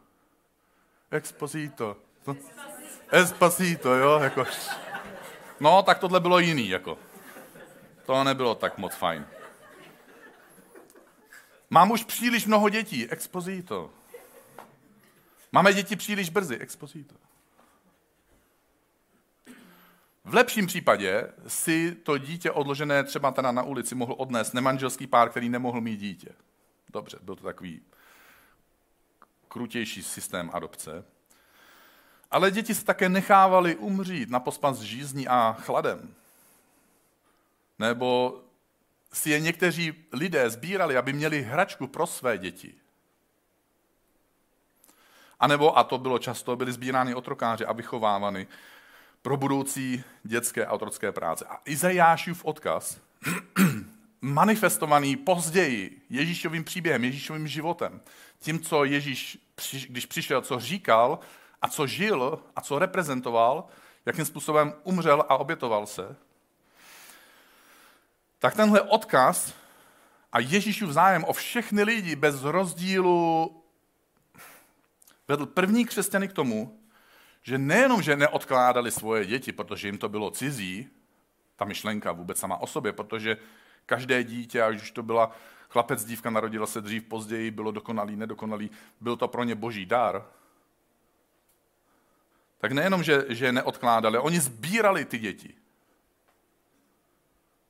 Expozito. 1.12 1.98
To, 2.24 2.36
Espacito, 3.12 3.96
jo, 3.96 4.20
jako. 4.20 4.46
No, 5.60 5.84
tak 5.84 6.00
tohle 6.00 6.20
bylo 6.20 6.39
jiný, 6.39 6.70
jako. 6.70 6.98
To 8.06 8.24
nebylo 8.24 8.56
tak 8.56 8.78
moc 8.78 8.96
fajn. 8.96 9.28
Mám 11.70 11.92
už 11.92 12.04
příliš 12.04 12.46
mnoho 12.46 12.70
dětí, 12.70 13.10
expozito. 13.10 13.89
Máme 15.51 15.74
děti 15.74 15.96
příliš 15.96 16.30
brzy, 16.30 16.58
expozito. 16.58 17.16
V 20.30 20.34
lepším 20.34 20.68
případě 20.68 21.32
si 21.48 21.96
to 21.96 22.18
dítě 22.18 22.52
odložené 22.52 23.04
třeba 23.04 23.32
teda 23.32 23.52
na 23.52 23.64
ulici 23.64 23.96
mohl 23.96 24.16
odnést 24.18 24.54
nemanželský 24.54 25.08
pár, 25.08 25.30
který 25.30 25.50
nemohl 25.50 25.82
mít 25.82 25.98
dítě. 25.98 26.30
Dobře, 26.90 27.18
byl 27.22 27.36
to 27.36 27.44
takový 27.44 27.82
krutější 29.48 30.04
systém 30.04 30.50
adopce. 30.54 31.06
Ale 32.32 32.52
děti 32.52 32.76
se 32.76 32.86
také 32.86 33.10
nechávaly 33.10 33.76
umřít 33.76 34.30
na 34.30 34.40
pospas 34.40 34.80
žízní 34.80 35.28
a 35.28 35.58
chladem. 35.60 36.14
Nebo 37.80 38.40
si 39.14 39.30
je 39.30 39.40
někteří 39.40 39.94
lidé 40.12 40.50
sbírali, 40.50 40.98
aby 40.98 41.14
měli 41.14 41.42
hračku 41.42 41.88
pro 41.88 42.08
své 42.08 42.38
děti. 42.38 42.74
A 45.40 45.48
nebo, 45.48 45.78
a 45.78 45.84
to 45.84 45.98
bylo 45.98 46.20
často, 46.20 46.56
byly 46.56 46.72
sbírány 46.72 47.16
otrokáři 47.16 47.66
a 47.66 47.74
vychovávány 47.74 48.48
pro 49.22 49.38
budoucí 49.38 50.04
dětské 50.24 50.66
a 50.66 50.72
otrocké 50.72 51.12
práce. 51.12 51.46
A 51.50 51.60
Izajášův 51.66 52.46
odkaz, 52.46 53.00
manifestovaný 54.22 55.16
později 55.16 56.02
Ježíšovým 56.10 56.64
příběhem, 56.64 57.04
Ježíšovým 57.04 57.48
životem, 57.48 58.02
tím, 58.40 58.60
co 58.60 58.84
Ježíš, 58.84 59.38
když 59.88 60.06
přišel, 60.06 60.42
co 60.42 60.60
říkal 60.60 61.20
a 61.62 61.68
co 61.68 61.88
žil 61.88 62.40
a 62.56 62.62
co 62.62 62.80
reprezentoval, 62.80 63.68
jakým 64.06 64.26
způsobem 64.26 64.74
umřel 64.84 65.26
a 65.30 65.38
obětoval 65.38 65.86
se, 65.86 66.16
tak 68.40 68.56
tenhle 68.56 68.82
odkaz 68.82 69.54
a 70.32 70.40
Ježíšův 70.40 70.90
zájem 70.90 71.24
o 71.24 71.34
všechny 71.34 71.84
lidi 71.84 72.16
bez 72.16 72.44
rozdílu 72.44 73.56
vedl 75.28 75.46
první 75.46 75.86
křesťany 75.86 76.28
k 76.28 76.34
tomu, 76.34 76.79
že 77.50 77.58
nejenom, 77.58 78.01
že 78.01 78.15
neodkládali 78.15 78.91
svoje 78.91 79.25
děti, 79.25 79.51
protože 79.51 79.88
jim 79.88 79.98
to 79.98 80.10
bylo 80.10 80.32
cizí, 80.32 80.88
ta 81.56 81.65
myšlenka 81.65 82.12
vůbec 82.12 82.38
sama 82.38 82.62
o 82.62 82.68
sobě, 82.68 82.94
protože 82.94 83.38
každé 83.86 84.24
dítě, 84.24 84.62
ať 84.62 84.75
už 84.75 84.91
to 84.91 85.03
byla 85.03 85.32
chlapec, 85.70 86.06
dívka, 86.06 86.29
narodila 86.29 86.65
se 86.65 86.82
dřív, 86.82 87.03
později, 87.03 87.51
bylo 87.51 87.72
dokonalý, 87.72 88.15
nedokonalý, 88.15 88.70
byl 89.01 89.18
to 89.18 89.27
pro 89.27 89.44
ně 89.44 89.56
boží 89.56 89.86
dar, 89.86 90.25
tak 92.58 92.72
nejenom, 92.72 93.03
že, 93.03 93.25
že 93.29 93.51
neodkládali, 93.51 94.18
oni 94.18 94.39
sbírali 94.39 95.06
ty 95.06 95.18
děti. 95.18 95.56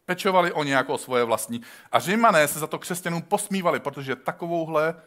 Pečovali 0.06 0.52
o 0.52 0.64
ně 0.64 0.74
jako 0.74 0.94
o 0.94 0.98
svoje 0.98 1.24
vlastní. 1.24 1.62
A 1.92 2.00
římané 2.00 2.48
se 2.48 2.60
za 2.60 2.68
to 2.68 2.80
křesťanům 2.80 3.22
posmívali, 3.22 3.80
protože 3.80 4.16
takovouhle 4.16 5.02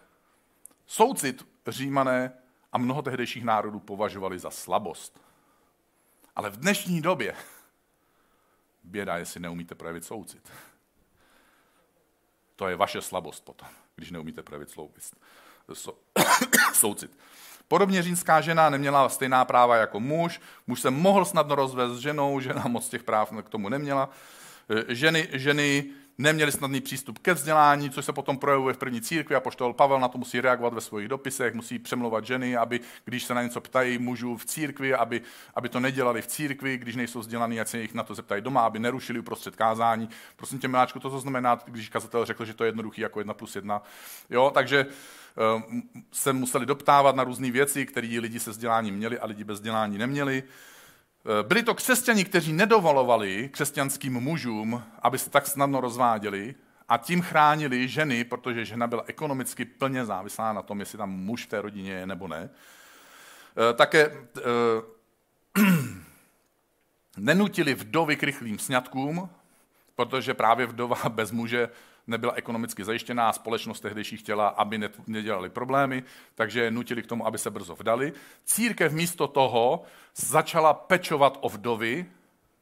soucit 0.86 1.46
římané 1.66 2.41
a 2.72 2.78
mnoho 2.78 3.02
tehdejších 3.02 3.44
národů 3.44 3.80
považovali 3.80 4.38
za 4.38 4.50
slabost. 4.50 5.20
Ale 6.36 6.50
v 6.50 6.56
dnešní 6.56 7.02
době 7.02 7.34
běda, 8.84 9.16
jestli 9.16 9.40
neumíte 9.40 9.74
projevit 9.74 10.04
soucit. 10.04 10.52
To 12.56 12.68
je 12.68 12.76
vaše 12.76 13.02
slabost 13.02 13.44
potom, 13.44 13.68
když 13.96 14.10
neumíte 14.10 14.42
projevit 14.42 14.70
soucit. 14.70 15.14
soucit. 16.72 17.18
Podobně 17.68 18.02
římská 18.02 18.40
žena 18.40 18.70
neměla 18.70 19.08
stejná 19.08 19.44
práva 19.44 19.76
jako 19.76 20.00
muž. 20.00 20.40
Muž 20.66 20.80
se 20.80 20.90
mohl 20.90 21.24
snadno 21.24 21.54
rozvést 21.54 21.92
s 21.92 21.98
ženou, 21.98 22.40
žena 22.40 22.62
moc 22.66 22.88
těch 22.88 23.02
práv 23.02 23.32
k 23.42 23.48
tomu 23.48 23.68
neměla. 23.68 24.10
E, 24.90 24.94
ženy, 24.94 25.28
ženy 25.32 25.90
neměli 26.18 26.52
snadný 26.52 26.80
přístup 26.80 27.18
ke 27.18 27.34
vzdělání, 27.34 27.90
což 27.90 28.04
se 28.04 28.12
potom 28.12 28.38
projevuje 28.38 28.74
v 28.74 28.78
první 28.78 29.00
církvi 29.00 29.36
a 29.36 29.40
poštol 29.40 29.72
Pavel 29.72 30.00
na 30.00 30.08
to 30.08 30.18
musí 30.18 30.40
reagovat 30.40 30.74
ve 30.74 30.80
svých 30.80 31.08
dopisech, 31.08 31.54
musí 31.54 31.78
přemlouvat 31.78 32.26
ženy, 32.26 32.56
aby 32.56 32.80
když 33.04 33.24
se 33.24 33.34
na 33.34 33.42
něco 33.42 33.60
ptají 33.60 33.98
mužů 33.98 34.36
v 34.36 34.44
církvi, 34.44 34.94
aby, 34.94 35.22
aby 35.54 35.68
to 35.68 35.80
nedělali 35.80 36.22
v 36.22 36.26
církvi, 36.26 36.78
když 36.78 36.96
nejsou 36.96 37.20
vzdělaní, 37.20 37.60
ať 37.60 37.68
se 37.68 37.78
jich 37.78 37.94
na 37.94 38.02
to 38.02 38.14
zeptají 38.14 38.42
doma, 38.42 38.60
aby 38.60 38.78
nerušili 38.78 39.18
uprostřed 39.18 39.56
kázání. 39.56 40.08
Prosím 40.36 40.58
tě, 40.58 40.68
miláčku, 40.68 41.00
to, 41.00 41.10
co 41.10 41.20
znamená, 41.20 41.58
když 41.64 41.88
kazatel 41.88 42.24
řekl, 42.24 42.44
že 42.44 42.54
to 42.54 42.64
je 42.64 42.68
jednoduchý 42.68 43.00
jako 43.00 43.20
jedna 43.20 43.34
plus 43.34 43.56
jedna. 43.56 43.82
Jo, 44.30 44.50
takže 44.54 44.86
uh, 45.56 45.62
se 46.12 46.32
museli 46.32 46.66
doptávat 46.66 47.16
na 47.16 47.24
různé 47.24 47.50
věci, 47.50 47.86
které 47.86 48.08
lidi 48.20 48.40
se 48.40 48.50
vzděláním 48.50 48.94
měli 48.94 49.18
a 49.18 49.26
lidi 49.26 49.44
bez 49.44 49.58
vzdělání 49.58 49.98
neměli. 49.98 50.42
Eh, 51.24 51.42
byli 51.42 51.62
to 51.62 51.74
křesťani, 51.74 52.24
kteří 52.24 52.52
nedovolovali 52.52 53.48
křesťanským 53.52 54.12
mužům, 54.12 54.82
aby 55.02 55.18
se 55.18 55.30
tak 55.30 55.46
snadno 55.46 55.80
rozváděli 55.80 56.54
a 56.88 56.98
tím 56.98 57.22
chránili 57.22 57.88
ženy, 57.88 58.24
protože 58.24 58.64
žena 58.64 58.86
byla 58.86 59.04
ekonomicky 59.06 59.64
plně 59.64 60.04
závislá 60.04 60.52
na 60.52 60.62
tom, 60.62 60.80
jestli 60.80 60.98
tam 60.98 61.10
muž 61.10 61.46
v 61.46 61.48
té 61.48 61.62
rodině 61.62 61.92
je 61.92 62.06
nebo 62.06 62.28
ne. 62.28 62.50
Eh, 62.50 63.74
také 63.74 64.10
eh, 64.38 64.42
nenutili 67.16 67.74
vdovy 67.74 68.16
k 68.16 68.22
rychlým 68.22 68.58
sňatkům, 68.58 69.30
protože 69.96 70.34
právě 70.34 70.66
vdova 70.66 70.96
bez 71.08 71.30
muže 71.30 71.68
nebyla 72.06 72.32
ekonomicky 72.32 72.84
zajištěná 72.84 73.32
společnost 73.32 73.80
tehdejší 73.80 74.16
chtěla, 74.16 74.48
aby 74.48 74.90
nedělali 75.06 75.48
problémy, 75.48 76.02
takže 76.34 76.60
je 76.64 76.70
nutili 76.70 77.02
k 77.02 77.06
tomu, 77.06 77.26
aby 77.26 77.38
se 77.38 77.50
brzo 77.50 77.74
vdali. 77.74 78.12
Církev 78.44 78.92
místo 78.92 79.26
toho 79.26 79.82
začala 80.14 80.74
pečovat 80.74 81.38
o 81.40 81.48
vdovy 81.48 82.06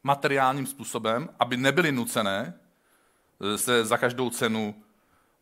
materiálním 0.03 0.67
způsobem, 0.67 1.29
aby 1.39 1.57
nebyly 1.57 1.93
nucené 1.93 2.55
eh, 3.41 3.59
se 3.59 3.85
za 3.85 3.97
každou 3.99 4.31
cenu 4.31 4.75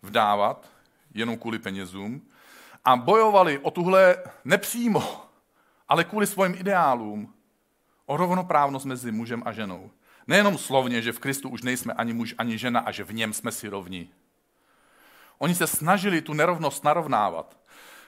vdávat, 0.03 0.69
jenom 1.15 1.39
kvůli 1.39 1.59
penězům. 1.59 2.23
A 2.85 2.97
bojovali 2.97 3.59
o 3.59 3.71
tuhle 3.71 4.17
nepřímo, 4.45 5.25
ale 5.89 6.05
kvůli 6.05 6.27
svým 6.27 6.55
ideálům, 6.55 7.35
o 8.07 8.17
rovnoprávnost 8.17 8.87
mezi 8.87 9.13
mužem 9.13 9.43
a 9.47 9.53
ženou. 9.53 9.91
Nejenom 10.29 10.59
slovně, 10.59 11.03
že 11.03 11.13
v 11.13 11.19
Kristu 11.19 11.49
už 11.49 11.63
nejsme 11.63 11.93
ani 11.93 12.13
muž, 12.13 12.35
ani 12.39 12.59
žena 12.59 12.81
a 12.81 12.91
že 12.91 13.05
v 13.05 13.13
něm 13.13 13.33
jsme 13.33 13.53
si 13.53 13.69
rovni. 13.69 14.09
Oni 15.39 15.55
se 15.55 15.67
snažili 15.67 16.23
tu 16.23 16.35
nerovnost 16.35 16.85
narovnávat, 16.85 17.57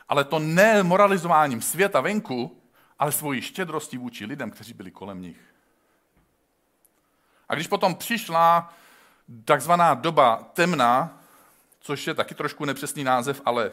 ale 0.08 0.24
to 0.24 0.38
ne 0.38 0.82
moralizováním 0.82 1.62
světa 1.62 2.00
venku, 2.00 2.62
ale 2.98 3.12
svojí 3.12 3.42
štědrostí 3.42 3.98
vůči 3.98 4.24
lidem, 4.24 4.50
kteří 4.50 4.74
byli 4.74 4.90
kolem 4.90 5.22
nich. 5.22 5.40
A 7.48 7.54
když 7.54 7.66
potom 7.66 7.94
přišla 7.94 8.74
takzvaná 9.44 9.94
doba 9.94 10.50
temna, 10.52 11.20
což 11.80 12.06
je 12.06 12.14
taky 12.14 12.34
trošku 12.34 12.64
nepřesný 12.64 13.04
název, 13.04 13.42
ale 13.44 13.72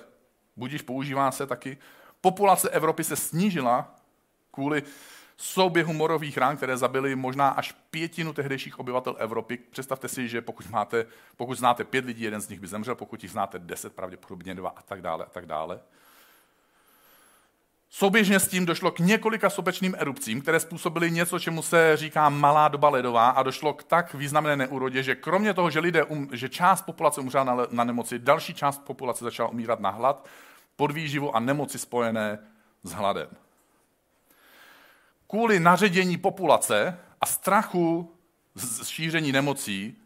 budíš 0.56 0.82
používá 0.82 1.32
se 1.32 1.48
taky, 1.48 1.78
populace 2.22 2.70
Evropy 2.70 3.04
se 3.04 3.16
snížila 3.16 3.96
kvůli 4.52 4.84
souběhu 5.38 5.94
morových 5.94 6.38
rán, 6.38 6.58
které 6.58 6.78
zabily 6.78 7.16
možná 7.16 7.50
až 7.50 7.72
pětinu 7.72 8.34
tehdejších 8.34 8.80
obyvatel 8.80 9.16
Evropy. 9.20 9.58
Představte 9.58 10.08
si, 10.08 10.28
že 10.28 10.42
pokud, 10.42 10.70
máte, 10.70 11.06
pokud 11.38 11.58
znáte 11.58 11.84
pět 11.84 12.06
lidí, 12.06 12.24
jeden 12.24 12.42
z 12.42 12.50
nich 12.50 12.60
by 12.60 12.68
zemřel, 12.68 12.96
pokud 12.96 13.24
jich 13.24 13.32
znáte 13.32 13.60
deset, 13.60 13.94
pravděpodobně 13.94 14.56
dva 14.56 14.70
a 14.70 14.82
tak 14.82 15.02
dále 15.02 15.26
a 15.26 15.30
tak 15.30 15.46
dále. 15.46 15.80
Souběžně 17.90 18.40
s 18.40 18.48
tím 18.48 18.66
došlo 18.66 18.92
k 18.92 19.00
několika 19.00 19.50
sopečným 19.50 19.96
erupcím, 19.98 20.42
které 20.42 20.60
způsobily 20.60 21.12
něco, 21.12 21.40
čemu 21.40 21.62
se 21.62 21.98
říká 21.98 22.30
malá 22.30 22.68
doba 22.68 22.90
ledová 22.90 23.30
a 23.30 23.44
došlo 23.44 23.74
k 23.74 23.84
tak 23.84 24.14
významné 24.14 24.56
neúrodě, 24.56 25.04
že 25.04 25.16
kromě 25.16 25.54
toho, 25.54 25.70
že, 25.70 25.80
lidé 25.80 26.04
um, 26.04 26.30
že 26.32 26.50
část 26.50 26.82
populace 26.82 27.22
umřela 27.22 27.44
na, 27.44 27.58
na 27.72 27.84
nemoci, 27.84 28.20
další 28.20 28.54
část 28.54 28.82
populace 28.84 29.24
začala 29.24 29.50
umírat 29.50 29.80
na 29.80 29.90
hlad, 29.90 30.28
podvýživu 30.76 31.36
a 31.36 31.40
nemoci 31.40 31.80
spojené 31.80 32.40
s 32.84 32.92
hladem 32.92 33.28
kvůli 35.28 35.60
naředění 35.60 36.18
populace 36.18 37.00
a 37.22 37.26
strachu 37.26 38.16
z 38.56 38.88
šíření 38.88 39.32
nemocí 39.32 39.98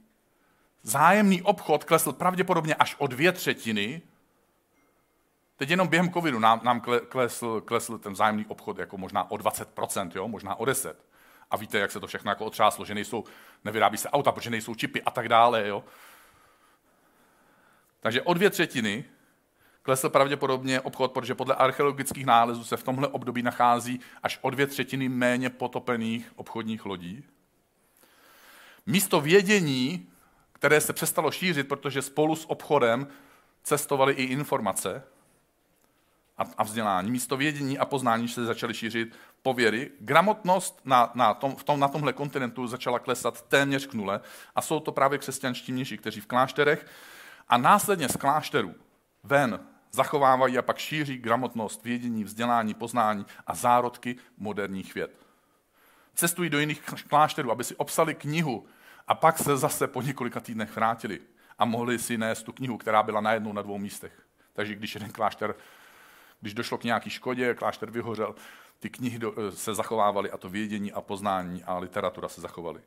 zájemný 0.83 1.41
obchod 1.41 1.83
klesl 1.83 2.11
pravděpodobně 2.11 2.75
až 2.75 2.95
o 2.99 3.07
dvě 3.07 3.31
třetiny. 3.31 4.01
Teď 5.57 5.69
jenom 5.69 5.87
během 5.87 6.13
covidu 6.13 6.39
nám, 6.39 6.61
nám 6.63 6.81
klesl, 7.09 7.61
klesl 7.61 7.97
ten 7.97 8.15
zájemný 8.15 8.45
obchod 8.45 8.77
jako 8.77 8.97
možná 8.97 9.31
o 9.31 9.35
20%, 9.35 10.11
jo? 10.15 10.27
možná 10.27 10.55
o 10.55 10.65
10%. 10.65 10.95
A 11.51 11.57
víte, 11.57 11.79
jak 11.79 11.91
se 11.91 11.99
to 11.99 12.07
všechno 12.07 12.31
jako 12.31 12.45
otřáslo, 12.45 12.85
že 12.85 12.93
nejsou, 12.93 13.23
nevyrábí 13.63 13.97
se 13.97 14.09
auta, 14.09 14.31
protože 14.31 14.49
nejsou 14.49 14.75
čipy 14.75 15.01
a 15.01 15.11
tak 15.11 15.29
dále. 15.29 15.67
Jo? 15.67 15.83
Takže 17.99 18.21
o 18.21 18.33
dvě 18.33 18.49
třetiny 18.49 19.05
Klesl 19.83 20.09
pravděpodobně 20.09 20.81
obchod, 20.81 21.11
protože 21.11 21.35
podle 21.35 21.55
archeologických 21.55 22.25
nálezů 22.25 22.63
se 22.63 22.77
v 22.77 22.83
tomhle 22.83 23.07
období 23.07 23.41
nachází 23.41 23.99
až 24.23 24.39
o 24.41 24.49
dvě 24.49 24.67
třetiny 24.67 25.09
méně 25.09 25.49
potopených 25.49 26.31
obchodních 26.35 26.85
lodí. 26.85 27.23
Místo 28.85 29.21
vědění, 29.21 30.07
které 30.53 30.81
se 30.81 30.93
přestalo 30.93 31.31
šířit, 31.31 31.67
protože 31.67 32.01
spolu 32.01 32.35
s 32.35 32.49
obchodem 32.49 33.07
cestovaly 33.63 34.13
i 34.13 34.23
informace 34.23 35.03
a 36.57 36.63
vzdělání, 36.63 37.11
místo 37.11 37.37
vědění 37.37 37.79
a 37.79 37.85
poznání 37.85 38.27
se 38.27 38.45
začaly 38.45 38.73
šířit 38.73 39.15
pověry, 39.41 39.91
gramotnost 39.99 40.81
na, 40.85 41.11
na, 41.15 41.33
tom, 41.33 41.55
v 41.55 41.63
tom, 41.63 41.79
na 41.79 41.87
tomhle 41.87 42.13
kontinentu 42.13 42.67
začala 42.67 42.99
klesat 42.99 43.41
téměř 43.41 43.87
k 43.87 43.93
nule 43.93 44.21
a 44.55 44.61
jsou 44.61 44.79
to 44.79 44.91
právě 44.91 45.17
křesťanští 45.17 45.71
mniši, 45.71 45.97
kteří 45.97 46.21
v 46.21 46.25
klášterech 46.25 46.85
a 47.49 47.57
následně 47.57 48.09
z 48.09 48.15
klášterů 48.15 48.75
ven 49.23 49.59
zachovávají 49.91 50.57
a 50.57 50.61
pak 50.61 50.77
šíří 50.77 51.17
gramotnost, 51.17 51.83
vědění, 51.83 52.23
vzdělání, 52.23 52.73
poznání 52.73 53.25
a 53.47 53.55
zárodky 53.55 54.15
moderních 54.37 54.95
věd. 54.95 55.11
Cestují 56.15 56.49
do 56.49 56.59
jiných 56.59 56.81
klášterů, 57.07 57.51
aby 57.51 57.63
si 57.63 57.75
obsali 57.75 58.15
knihu 58.15 58.65
a 59.07 59.15
pak 59.15 59.37
se 59.37 59.57
zase 59.57 59.87
po 59.87 60.01
několika 60.01 60.39
týdnech 60.39 60.75
vrátili 60.75 61.19
a 61.59 61.65
mohli 61.65 61.99
si 61.99 62.17
nést 62.17 62.43
tu 62.43 62.53
knihu, 62.53 62.77
která 62.77 63.03
byla 63.03 63.21
najednou 63.21 63.53
na 63.53 63.61
dvou 63.61 63.77
místech. 63.77 64.21
Takže 64.53 64.75
když 64.75 64.93
jeden 64.95 65.11
klášter, 65.11 65.55
když 66.41 66.53
došlo 66.53 66.77
k 66.77 66.83
nějaký 66.83 67.09
škodě, 67.09 67.53
klášter 67.53 67.91
vyhořel, 67.91 68.35
ty 68.79 68.89
knihy 68.89 69.19
eh, 69.23 69.51
se 69.51 69.75
zachovávaly 69.75 70.31
a 70.31 70.37
to 70.37 70.49
vědění 70.49 70.91
a 70.91 71.01
poznání 71.01 71.63
a 71.63 71.77
literatura 71.77 72.29
se 72.29 72.41
zachovaly. 72.41 72.81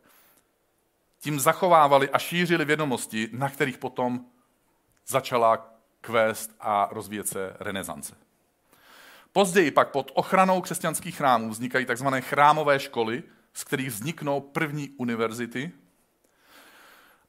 Tím 1.18 1.40
zachovávali 1.40 2.10
a 2.10 2.18
šířili 2.18 2.64
vědomosti, 2.64 3.28
na 3.32 3.48
kterých 3.48 3.78
potom 3.78 4.24
začala 5.06 5.73
kvést 6.04 6.56
a 6.60 6.88
rozvíjet 6.92 7.28
se 7.28 7.56
renesance. 7.60 8.16
Později 9.32 9.70
pak 9.70 9.90
pod 9.90 10.12
ochranou 10.14 10.60
křesťanských 10.60 11.16
chrámů 11.16 11.50
vznikají 11.50 11.86
tzv. 11.86 12.06
chrámové 12.20 12.80
školy, 12.80 13.22
z 13.54 13.64
kterých 13.64 13.88
vzniknou 13.88 14.40
první 14.40 14.90
univerzity. 14.90 15.72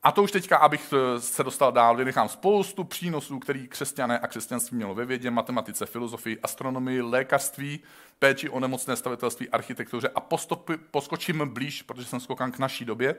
A 0.03 0.11
to 0.11 0.23
už 0.23 0.31
teďka, 0.31 0.57
abych 0.57 0.93
eh, 0.93 1.21
se 1.21 1.43
dostal 1.43 1.71
dál, 1.71 1.95
vynechám 1.95 2.29
spoustu 2.29 2.83
přínosů, 2.83 3.39
který 3.39 3.67
křesťané 3.67 4.19
a 4.19 4.27
křesťanství 4.27 4.77
mělo 4.77 4.95
ve 4.95 5.05
vědě, 5.05 5.31
matematice, 5.31 5.85
filozofii, 5.85 6.39
astronomii, 6.43 7.01
lékařství, 7.01 7.79
péči 8.19 8.49
o 8.49 8.59
nemocné 8.59 8.95
stavitelství, 8.95 9.49
architektuře 9.49 10.09
a 10.15 10.19
postupy, 10.19 10.77
poskočím 10.77 11.49
blíž, 11.53 11.81
protože 11.81 12.07
jsem 12.07 12.19
skokan 12.19 12.51
k 12.51 12.59
naší 12.59 12.85
době. 12.85 13.15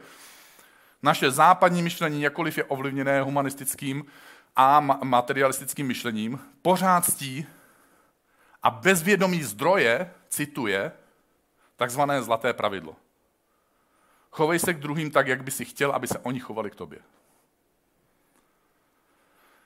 Naše 1.02 1.30
západní 1.30 1.82
myšlení, 1.82 2.22
jakkoliv 2.22 2.58
je 2.58 2.64
ovlivněné 2.64 3.22
humanistickým 3.22 4.04
a 4.56 4.80
materialistickým 4.80 5.86
myšlením, 5.86 6.40
pořád 6.62 7.04
ctí 7.04 7.46
a 8.62 8.70
bezvědomí 8.70 9.42
zdroje 9.42 10.10
cituje 10.28 10.92
takzvané 11.76 12.22
zlaté 12.22 12.52
pravidlo. 12.52 12.96
Chovej 14.30 14.58
se 14.58 14.74
k 14.74 14.78
druhým 14.78 15.10
tak, 15.10 15.28
jak 15.28 15.44
by 15.44 15.50
si 15.50 15.64
chtěl, 15.64 15.92
aby 15.92 16.06
se 16.06 16.18
oni 16.18 16.40
chovali 16.40 16.70
k 16.70 16.74
tobě. 16.74 16.98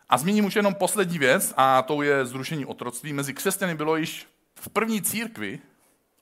A 0.08 0.18
zmíním 0.18 0.44
už 0.44 0.56
jenom 0.56 0.74
poslední 0.74 1.18
věc, 1.18 1.54
a 1.56 1.82
to 1.82 2.02
je 2.02 2.26
zrušení 2.26 2.66
otroctví. 2.66 3.12
Mezi 3.12 3.34
křesťany 3.34 3.74
bylo 3.74 3.96
již 3.96 4.28
v 4.54 4.68
první 4.68 5.02
církvi 5.02 5.58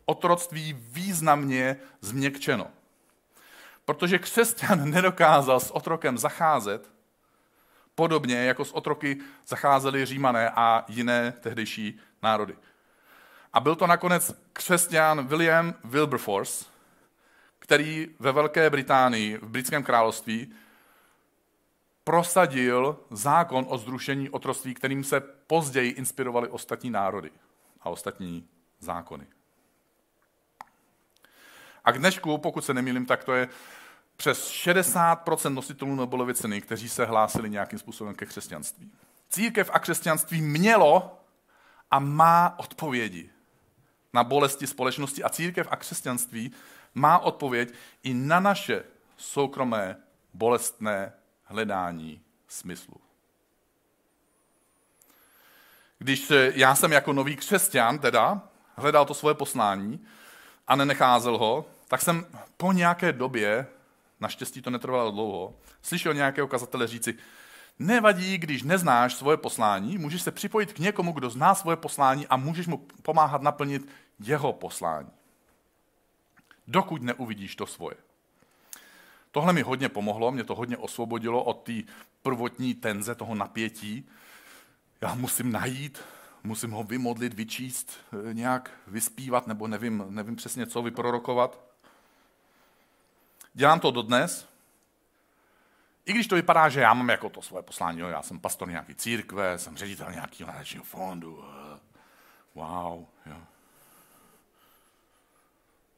otroctví 0.05 0.73
významně 0.73 1.77
změkčeno. 2.01 2.67
Protože 3.85 4.19
křesťan 4.19 4.91
nedokázal 4.91 5.61
s 5.61 5.71
otrokem 5.71 6.19
zacházet 6.19 6.98
podobně, 7.99 8.45
jako 8.45 8.65
s 8.65 8.73
otroky 8.73 9.19
zacházeli 9.47 10.07
římané 10.07 10.51
a 10.51 10.85
jiné 10.89 11.33
tehdejší 11.41 11.99
národy. 12.23 12.57
A 13.53 13.61
byl 13.61 13.77
to 13.77 13.87
nakonec 13.87 14.35
křesťan 14.53 15.27
William 15.27 15.75
Wilberforce, 15.85 16.65
který 17.59 18.09
ve 18.19 18.33
Velké 18.33 18.71
Británii, 18.71 19.39
v 19.39 19.49
britském 19.49 19.83
království, 19.83 20.55
prosadil 22.05 22.99
zákon 23.11 23.67
o 23.69 23.79
zrušení 23.79 24.31
otroství, 24.31 24.75
kterým 24.75 25.05
se 25.05 25.21
později 25.47 25.91
inspirovaly 25.91 26.49
ostatní 26.49 26.91
národy 26.91 27.31
a 27.81 27.91
ostatní 27.91 28.49
zákony. 28.79 29.27
A 31.85 31.93
k 31.93 31.99
dnešku, 31.99 32.39
pokud 32.39 32.65
se 32.65 32.75
nemýlím, 32.75 33.07
tak 33.07 33.25
to 33.25 33.35
je 33.35 33.49
přes 34.19 34.51
60% 34.51 35.55
nositelů 35.55 35.95
Nobelovy 35.95 36.35
ceny, 36.35 36.61
kteří 36.61 36.89
se 36.89 37.05
hlásili 37.05 37.51
nějakým 37.51 37.79
způsobem 37.79 38.15
ke 38.15 38.27
křesťanství. 38.27 38.91
Církev 39.31 39.71
a 39.73 39.79
křesťanství 39.79 40.41
mělo 40.41 41.21
a 41.91 41.99
má 41.99 42.59
odpovědi 42.59 43.31
na 44.13 44.25
bolesti 44.25 44.67
společnosti 44.67 45.23
a 45.23 45.29
církev 45.29 45.69
a 45.71 45.77
křesťanství 45.77 46.53
má 46.95 47.19
odpověď 47.19 47.75
i 48.03 48.15
na 48.15 48.41
naše 48.41 48.85
soukromé 49.17 49.97
bolestné 50.35 51.13
hledání 51.45 52.21
smyslu. 52.49 52.97
Když 55.99 56.33
já 56.55 56.75
jsem 56.75 56.93
jako 56.93 57.13
nový 57.13 57.37
křesťan 57.37 57.99
teda 57.99 58.43
hledal 58.77 59.05
to 59.05 59.15
svoje 59.15 59.35
poslání 59.35 60.07
a 60.67 60.77
nenecházel 60.77 61.39
ho, 61.39 61.67
tak 61.89 62.03
jsem 62.03 62.27
po 62.57 62.73
nějaké 62.73 63.13
době, 63.13 63.67
naštěstí 64.21 64.63
to 64.63 64.71
netrvalo 64.71 65.11
dlouho, 65.11 65.55
slyšel 65.83 66.15
nějakého 66.15 66.49
kazatele 66.49 66.87
říci, 66.87 67.15
nevadí, 67.79 68.39
když 68.39 68.63
neznáš 68.63 69.15
svoje 69.15 69.37
poslání, 69.37 69.99
můžeš 69.99 70.23
se 70.23 70.31
připojit 70.31 70.73
k 70.73 70.79
někomu, 70.79 71.13
kdo 71.13 71.31
zná 71.31 71.55
svoje 71.55 71.77
poslání 71.77 72.27
a 72.27 72.37
můžeš 72.37 72.67
mu 72.67 72.87
pomáhat 73.03 73.43
naplnit 73.43 73.89
jeho 74.21 74.53
poslání. 74.53 75.09
Dokud 76.69 77.03
neuvidíš 77.03 77.57
to 77.57 77.67
svoje. 77.67 77.97
Tohle 79.31 79.53
mi 79.53 79.63
hodně 79.63 79.89
pomohlo, 79.89 80.33
mě 80.33 80.45
to 80.45 80.55
hodně 80.55 80.77
osvobodilo 80.77 81.45
od 81.45 81.63
té 81.63 81.73
prvotní 82.23 82.75
tenze, 82.75 83.15
toho 83.15 83.35
napětí. 83.35 84.09
Já 85.01 85.15
musím 85.15 85.53
najít, 85.53 86.03
musím 86.45 86.71
ho 86.71 86.83
vymodlit, 86.83 87.35
vyčíst, 87.35 87.93
eh, 88.31 88.35
nějak 88.35 88.71
vyspívat, 88.87 89.47
nebo 89.47 89.69
nevím, 89.69 90.05
nevím 90.09 90.37
přesně 90.37 90.67
co, 90.67 90.83
vyprorokovat. 90.83 91.68
Dělám 93.59 93.81
to 93.81 93.91
dodnes, 93.91 94.49
i 96.07 96.13
když 96.13 96.27
to 96.27 96.35
vypadá, 96.35 96.69
že 96.69 96.81
já 96.81 96.95
mám 96.95 97.09
jako 97.09 97.29
to 97.29 97.43
svoje 97.43 97.63
poslání, 97.63 98.01
jo, 98.01 98.09
já 98.09 98.23
jsem 98.23 98.41
pastor 98.41 98.69
nějaký 98.69 98.95
církve, 98.95 99.59
jsem 99.59 99.77
ředitel 99.77 100.13
nějakého 100.13 100.51
nadačního 100.51 100.85
fondu, 100.85 101.45
wow, 102.55 103.05
jo. 103.27 103.37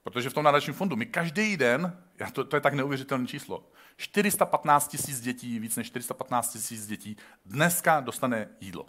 Protože 0.03 0.31
v 0.31 0.35
tom 0.35 0.45
nadačním 0.45 0.75
fondu 0.75 0.97
my 0.97 1.07
každý 1.07 1.57
den, 1.57 2.03
to, 2.33 2.45
to 2.45 2.57
je 2.57 2.61
tak 2.61 2.75
neuvěřitelné 2.75 3.27
číslo, 3.27 3.67
415 3.97 4.89
tisíc 4.89 5.21
dětí, 5.21 5.59
víc 5.59 5.77
než 5.77 5.87
415 5.87 6.53
tisíc 6.53 6.87
dětí 6.87 7.17
dneska 7.47 8.01
dostane 8.01 8.49
jídlo. 8.61 8.87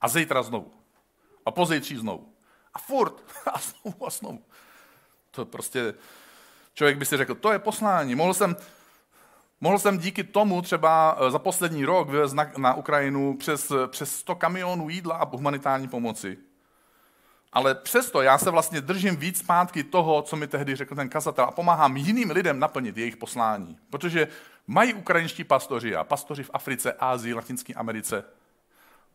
A 0.00 0.08
zítra 0.08 0.42
znovu. 0.42 0.72
A 1.46 1.50
pozítří 1.50 1.96
znovu. 1.96 2.34
A 2.74 2.78
furt. 2.78 3.24
A 3.52 3.58
znovu 3.58 4.06
a 4.06 4.10
znovu. 4.10 4.44
To 5.30 5.44
prostě, 5.44 5.94
člověk 6.80 6.98
by 6.98 7.04
si 7.04 7.16
řekl, 7.16 7.34
to 7.34 7.52
je 7.52 7.58
poslání. 7.58 8.14
Mohl 8.14 8.34
jsem, 8.34 8.56
mohl 9.60 9.78
jsem 9.78 9.98
díky 9.98 10.24
tomu 10.24 10.62
třeba 10.62 11.18
eh, 11.20 11.30
za 11.30 11.38
poslední 11.38 11.84
rok 11.84 12.08
vyvést 12.08 12.34
na, 12.34 12.50
na 12.56 12.74
Ukrajinu 12.74 13.36
přes, 13.36 13.72
přes 13.86 14.16
100 14.16 14.34
kamionů 14.34 14.88
jídla 14.88 15.16
a 15.16 15.36
humanitární 15.36 15.88
pomoci. 15.88 16.38
Ale 17.52 17.74
přesto 17.74 18.22
já 18.22 18.38
se 18.38 18.50
vlastně 18.50 18.80
držím 18.80 19.16
víc 19.16 19.38
zpátky 19.38 19.84
toho, 19.84 20.22
co 20.22 20.36
mi 20.36 20.46
tehdy 20.46 20.76
řekl 20.76 20.94
ten 20.94 21.08
kazatel 21.08 21.44
a 21.44 21.50
pomáhám 21.50 21.96
jiným 21.96 22.30
lidem 22.30 22.58
naplnit 22.58 22.96
jejich 22.96 23.16
poslání. 23.16 23.78
Protože 23.90 24.28
mají 24.66 24.94
ukrajinští 24.94 25.44
pastoři 25.44 25.96
a 25.96 26.04
pastoři 26.04 26.42
v 26.42 26.50
Africe, 26.52 26.92
Ázii, 26.92 27.34
Latinské 27.34 27.74
Americe 27.74 28.24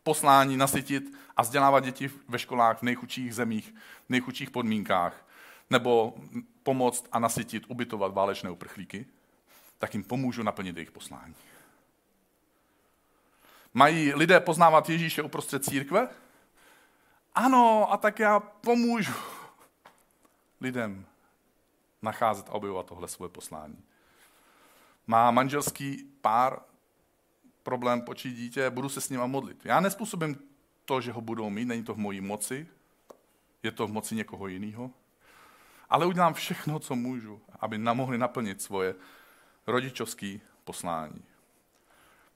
poslání 0.03 0.57
nasytit 0.57 1.03
a 1.37 1.41
vzdělávat 1.41 1.83
děti 1.83 2.09
ve 2.29 2.39
školách 2.39 2.79
v 2.79 2.83
nejchudších 2.83 3.35
zemích, 3.35 3.73
v 4.05 4.09
nejchudších 4.09 4.49
podmínkách, 4.49 5.24
nebo 5.69 6.13
pomoct 6.63 7.07
a 7.11 7.19
nasytit, 7.19 7.63
ubytovat 7.67 8.13
válečné 8.13 8.49
uprchlíky, 8.49 9.05
tak 9.77 9.93
jim 9.93 10.03
pomůžu 10.03 10.43
naplnit 10.43 10.75
jejich 10.75 10.91
poslání. 10.91 11.35
Mají 13.73 14.13
lidé 14.13 14.39
poznávat 14.39 14.89
Ježíše 14.89 15.21
uprostřed 15.21 15.65
církve? 15.65 16.09
Ano, 17.35 17.91
a 17.91 17.97
tak 17.97 18.19
já 18.19 18.39
pomůžu 18.39 19.13
lidem 20.61 21.05
nacházet 22.01 22.49
a 22.49 22.51
objevovat 22.51 22.85
tohle 22.85 23.07
svoje 23.07 23.29
poslání. 23.29 23.83
Má 25.07 25.31
manželský 25.31 26.03
pár 26.21 26.59
problém 27.63 28.01
počít 28.01 28.35
dítě, 28.35 28.69
budu 28.69 28.89
se 28.89 29.01
s 29.01 29.09
nima 29.09 29.27
modlit. 29.27 29.65
Já 29.65 29.79
nespůsobím 29.79 30.39
to, 30.85 31.01
že 31.01 31.11
ho 31.11 31.21
budou 31.21 31.49
mít, 31.49 31.65
není 31.65 31.83
to 31.83 31.93
v 31.93 31.97
mojí 31.97 32.21
moci, 32.21 32.67
je 33.63 33.71
to 33.71 33.87
v 33.87 33.91
moci 33.91 34.15
někoho 34.15 34.47
jiného, 34.47 34.91
ale 35.89 36.05
udělám 36.05 36.33
všechno, 36.33 36.79
co 36.79 36.95
můžu, 36.95 37.41
aby 37.59 37.77
mohli 37.77 38.17
naplnit 38.17 38.61
svoje 38.61 38.95
rodičovské 39.67 40.37
poslání. 40.63 41.23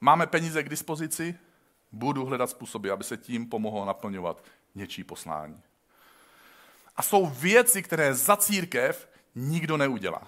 Máme 0.02 0.28
peníze 0.28 0.64
k 0.64 0.70
dispozici, 0.70 1.40
Budu 1.92 2.26
hledat 2.26 2.50
způsoby, 2.50 2.92
aby 2.92 3.04
se 3.04 3.18
tím 3.18 3.50
pomohlo 3.50 3.86
naplňovat 3.86 4.44
něčí 4.76 5.04
poslání. 5.04 5.62
A 6.96 7.02
jsou 7.02 7.26
věci, 7.26 7.84
které 7.84 8.14
za 8.14 8.38
církev 8.38 9.10
nikdo 9.36 9.78
neudělá. 9.78 10.28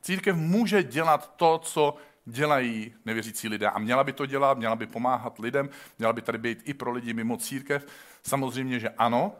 Církev 0.00 0.36
může 0.36 0.82
dělat 0.82 1.36
to, 1.36 1.58
co 1.58 1.96
dělají 2.24 2.94
nevěřící 3.04 3.48
lidé 3.48 3.70
a 3.70 3.78
měla 3.78 4.04
by 4.04 4.12
to 4.12 4.26
dělat, 4.26 4.58
měla 4.58 4.76
by 4.76 4.86
pomáhat 4.86 5.38
lidem, 5.38 5.70
měla 5.98 6.12
by 6.12 6.22
tady 6.22 6.38
být 6.38 6.62
i 6.64 6.74
pro 6.74 6.90
lidi 6.90 7.12
mimo 7.12 7.36
církev. 7.36 7.86
Samozřejmě, 8.22 8.80
že 8.80 8.88
ano, 8.88 9.32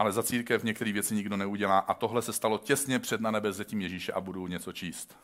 ale 0.00 0.12
za 0.12 0.22
církev 0.22 0.64
některé 0.64 0.92
věci 0.92 1.14
nikdo 1.14 1.36
neudělá 1.36 1.78
a 1.78 1.94
tohle 1.94 2.22
se 2.22 2.32
stalo 2.32 2.58
těsně 2.58 2.98
před 2.98 3.20
na 3.20 3.30
nebezetím 3.30 3.80
Ježíše 3.80 4.12
a 4.12 4.20
budu 4.20 4.46
něco 4.46 4.72
číst. 4.72 5.18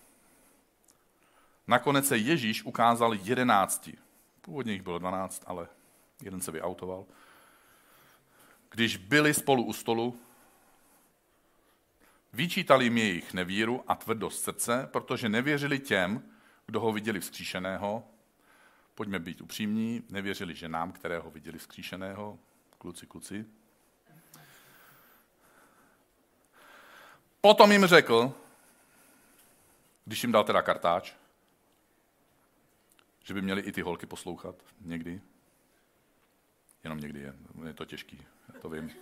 Nakonec 1.66 2.06
se 2.08 2.16
Ježíš 2.16 2.64
ukázal 2.64 3.14
jedenácti. 3.14 3.98
Původně 4.40 4.72
jich 4.72 4.82
bylo 4.82 4.98
dvanáct, 4.98 5.42
ale 5.46 5.68
jeden 6.22 6.40
se 6.40 6.52
vyautoval. 6.52 7.04
Když 8.70 8.96
byli 8.96 9.34
spolu 9.34 9.64
u 9.64 9.72
stolu, 9.72 10.18
vyčítali 12.32 12.84
jim 12.84 12.98
jejich 12.98 13.34
nevíru 13.34 13.84
a 13.86 13.94
tvrdost 13.94 14.44
srdce, 14.44 14.88
protože 14.92 15.28
nevěřili 15.28 15.78
těm, 15.78 16.22
kdo 16.66 16.80
ho 16.80 16.92
viděli 16.92 17.20
vzkříšeného. 17.20 18.04
Pojďme 18.94 19.18
být 19.18 19.40
upřímní, 19.40 20.02
nevěřili 20.10 20.54
ženám, 20.54 20.92
které 20.92 21.18
ho 21.18 21.30
viděli 21.30 21.58
vzkříšeného. 21.58 22.38
Kluci, 22.78 23.06
kluci. 23.06 23.46
Potom 27.46 27.72
jim 27.72 27.87
řekl, 27.87 28.32
když 30.04 30.22
jim 30.22 30.32
dal 30.32 30.44
teda 30.44 30.62
kartáč, 30.62 31.12
že 33.24 33.35
by 33.35 33.42
měli 33.42 33.61
i 33.61 33.72
ty 33.72 33.82
holky 33.82 34.06
poslouchat 34.06 34.54
někdy. 34.80 35.20
Jenom 36.85 37.00
někdy 37.00 37.20
je, 37.20 37.35
je 37.66 37.74
to 37.74 37.85
těžký, 37.85 38.26
já 38.54 38.61
to 38.61 38.68
vím. 38.68 38.92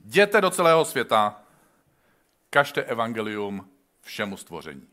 Jděte 0.00 0.40
do 0.40 0.50
celého 0.50 0.84
světa, 0.84 1.42
kažte 2.50 2.82
evangelium 2.82 3.70
všemu 4.00 4.36
stvoření. 4.36 4.88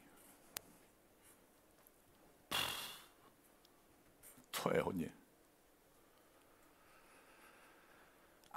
To 4.63 4.75
je 4.75 4.81
hodně. 4.81 5.18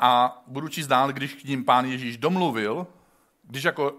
A 0.05 0.43
budu 0.47 0.69
číst 0.69 0.87
dál, 0.87 1.13
když 1.13 1.35
k 1.35 1.45
ním 1.45 1.65
pán 1.65 1.85
Ježíš 1.85 2.17
domluvil, 2.17 2.87
když 3.43 3.65
jako, 3.65 3.99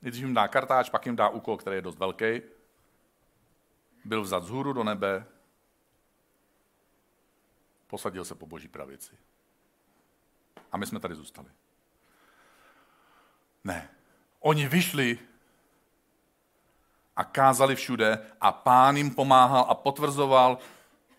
když 0.00 0.20
jim 0.20 0.34
dá 0.34 0.48
kartáč, 0.48 0.90
pak 0.90 1.06
jim 1.06 1.16
dá 1.16 1.28
úkol, 1.28 1.56
který 1.56 1.76
je 1.76 1.82
dost 1.82 1.98
velký, 1.98 2.40
byl 4.04 4.22
vzat 4.22 4.44
z 4.44 4.48
hůru 4.48 4.72
do 4.72 4.84
nebe, 4.84 5.26
posadil 7.86 8.24
se 8.24 8.34
po 8.34 8.46
boží 8.46 8.68
pravici. 8.68 9.16
A 10.72 10.76
my 10.76 10.86
jsme 10.86 11.00
tady 11.00 11.14
zůstali. 11.14 11.48
Ne. 13.64 13.90
Oni 14.40 14.68
vyšli 14.68 15.18
a 17.16 17.24
kázali 17.24 17.76
všude 17.76 18.26
a 18.40 18.52
pán 18.52 18.96
jim 18.96 19.14
pomáhal 19.14 19.66
a 19.68 19.74
potvrzoval 19.74 20.58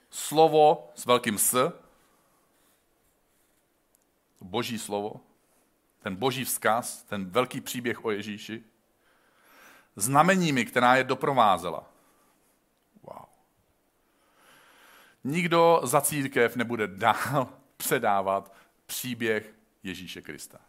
slovo 0.10 0.92
s 0.96 1.06
velkým 1.06 1.38
S, 1.38 1.81
boží 4.42 4.80
slovo, 4.80 5.22
ten 6.00 6.16
boží 6.16 6.46
vzkaz, 6.46 7.04
ten 7.04 7.26
velký 7.26 7.62
příběh 7.62 8.06
o 8.06 8.12
Ježíši, 8.12 8.64
znameními, 9.96 10.66
která 10.66 10.96
je 10.96 11.04
doprovázela. 11.04 11.90
Wow. 13.04 13.26
Nikdo 15.24 15.82
za 15.84 16.02
církev 16.02 16.56
nebude 16.56 16.88
dál 16.88 17.50
předávat 17.78 18.54
příběh 18.86 19.54
Ježíše 19.84 20.22
Krista. 20.22 20.60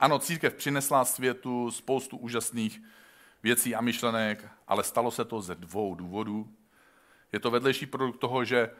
Ano, 0.00 0.18
církev 0.18 0.54
přinesla 0.54 1.04
světu 1.04 1.70
spoustu 1.70 2.16
úžasných 2.16 2.82
věcí 3.42 3.74
a 3.74 3.80
myšlenek, 3.80 4.48
ale 4.68 4.84
stalo 4.84 5.10
se 5.10 5.24
to 5.24 5.40
ze 5.40 5.54
dvou 5.54 5.94
důvodů. 5.94 6.54
Je 7.32 7.40
to 7.40 7.50
vedlejší 7.50 7.86
produkt 7.86 8.18
toho, 8.18 8.44
že 8.44 8.70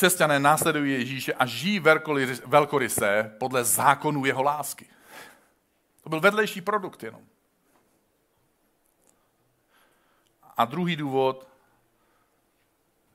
křesťané 0.00 0.40
následují 0.40 0.92
Ježíše 0.92 1.32
a 1.34 1.46
žijí 1.46 1.80
velkoryse 2.46 3.36
podle 3.38 3.64
zákonů 3.64 4.24
jeho 4.24 4.42
lásky. 4.42 4.86
To 6.02 6.08
byl 6.08 6.20
vedlejší 6.20 6.60
produkt 6.60 7.02
jenom. 7.02 7.20
A 10.56 10.64
druhý 10.64 10.96
důvod 10.96 11.48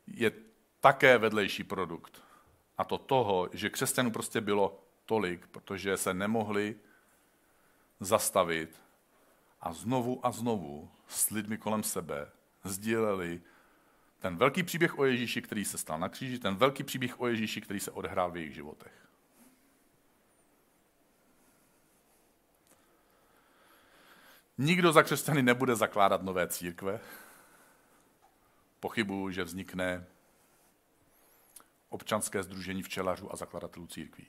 je 0.08 0.32
také 0.80 1.17
vedlejší 1.17 1.63
produkt. 1.63 2.21
A 2.78 2.84
to 2.84 2.98
toho, 2.98 3.50
že 3.54 3.69
křesťanů 3.69 4.12
prostě 4.12 4.41
bylo 4.41 4.80
tolik, 5.06 5.48
protože 5.48 5.98
se 5.98 6.13
nemohli 6.13 6.76
zastavit 8.00 8.82
a 9.62 9.74
znovu 9.74 10.26
a 10.26 10.32
znovu 10.32 10.91
s 11.08 11.30
lidmi 11.30 11.58
kolem 11.58 11.84
sebe 11.84 12.30
sdíleli 12.63 13.41
ten 14.26 14.38
velký 14.38 14.64
příběh 14.64 15.00
o 15.00 15.06
Ježíši, 15.06 15.42
který 15.42 15.66
se 15.66 15.78
stal 15.78 16.00
na 16.00 16.10
kříži, 16.10 16.40
ten 16.40 16.56
velký 16.56 16.84
příběh 16.84 17.22
o 17.22 17.28
Ježíši, 17.28 17.62
který 17.62 17.80
se 17.80 17.92
odehrál 17.92 18.32
v 18.32 18.38
jejich 18.38 18.54
životech. 18.54 18.92
Nikdo 24.58 24.92
za 24.92 25.04
křesťany 25.04 25.44
nebude 25.44 25.76
zakládat 25.76 26.22
nové 26.22 26.48
církve. 26.48 27.00
Pochybuju, 28.80 29.32
že 29.32 29.44
vznikne 29.44 30.06
občanské 31.90 32.44
združení 32.44 32.84
včelařů 32.84 33.34
a 33.34 33.36
zakladatelů 33.36 33.88
církví. 33.88 34.28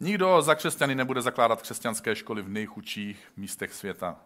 Nikdo 0.00 0.42
za 0.42 0.54
křesťany 0.54 0.94
nebude 0.94 1.22
zakládat 1.22 1.62
křesťanské 1.62 2.16
školy 2.16 2.42
v 2.42 2.48
nejchudších 2.48 3.32
místech 3.36 3.74
světa. 3.74 4.20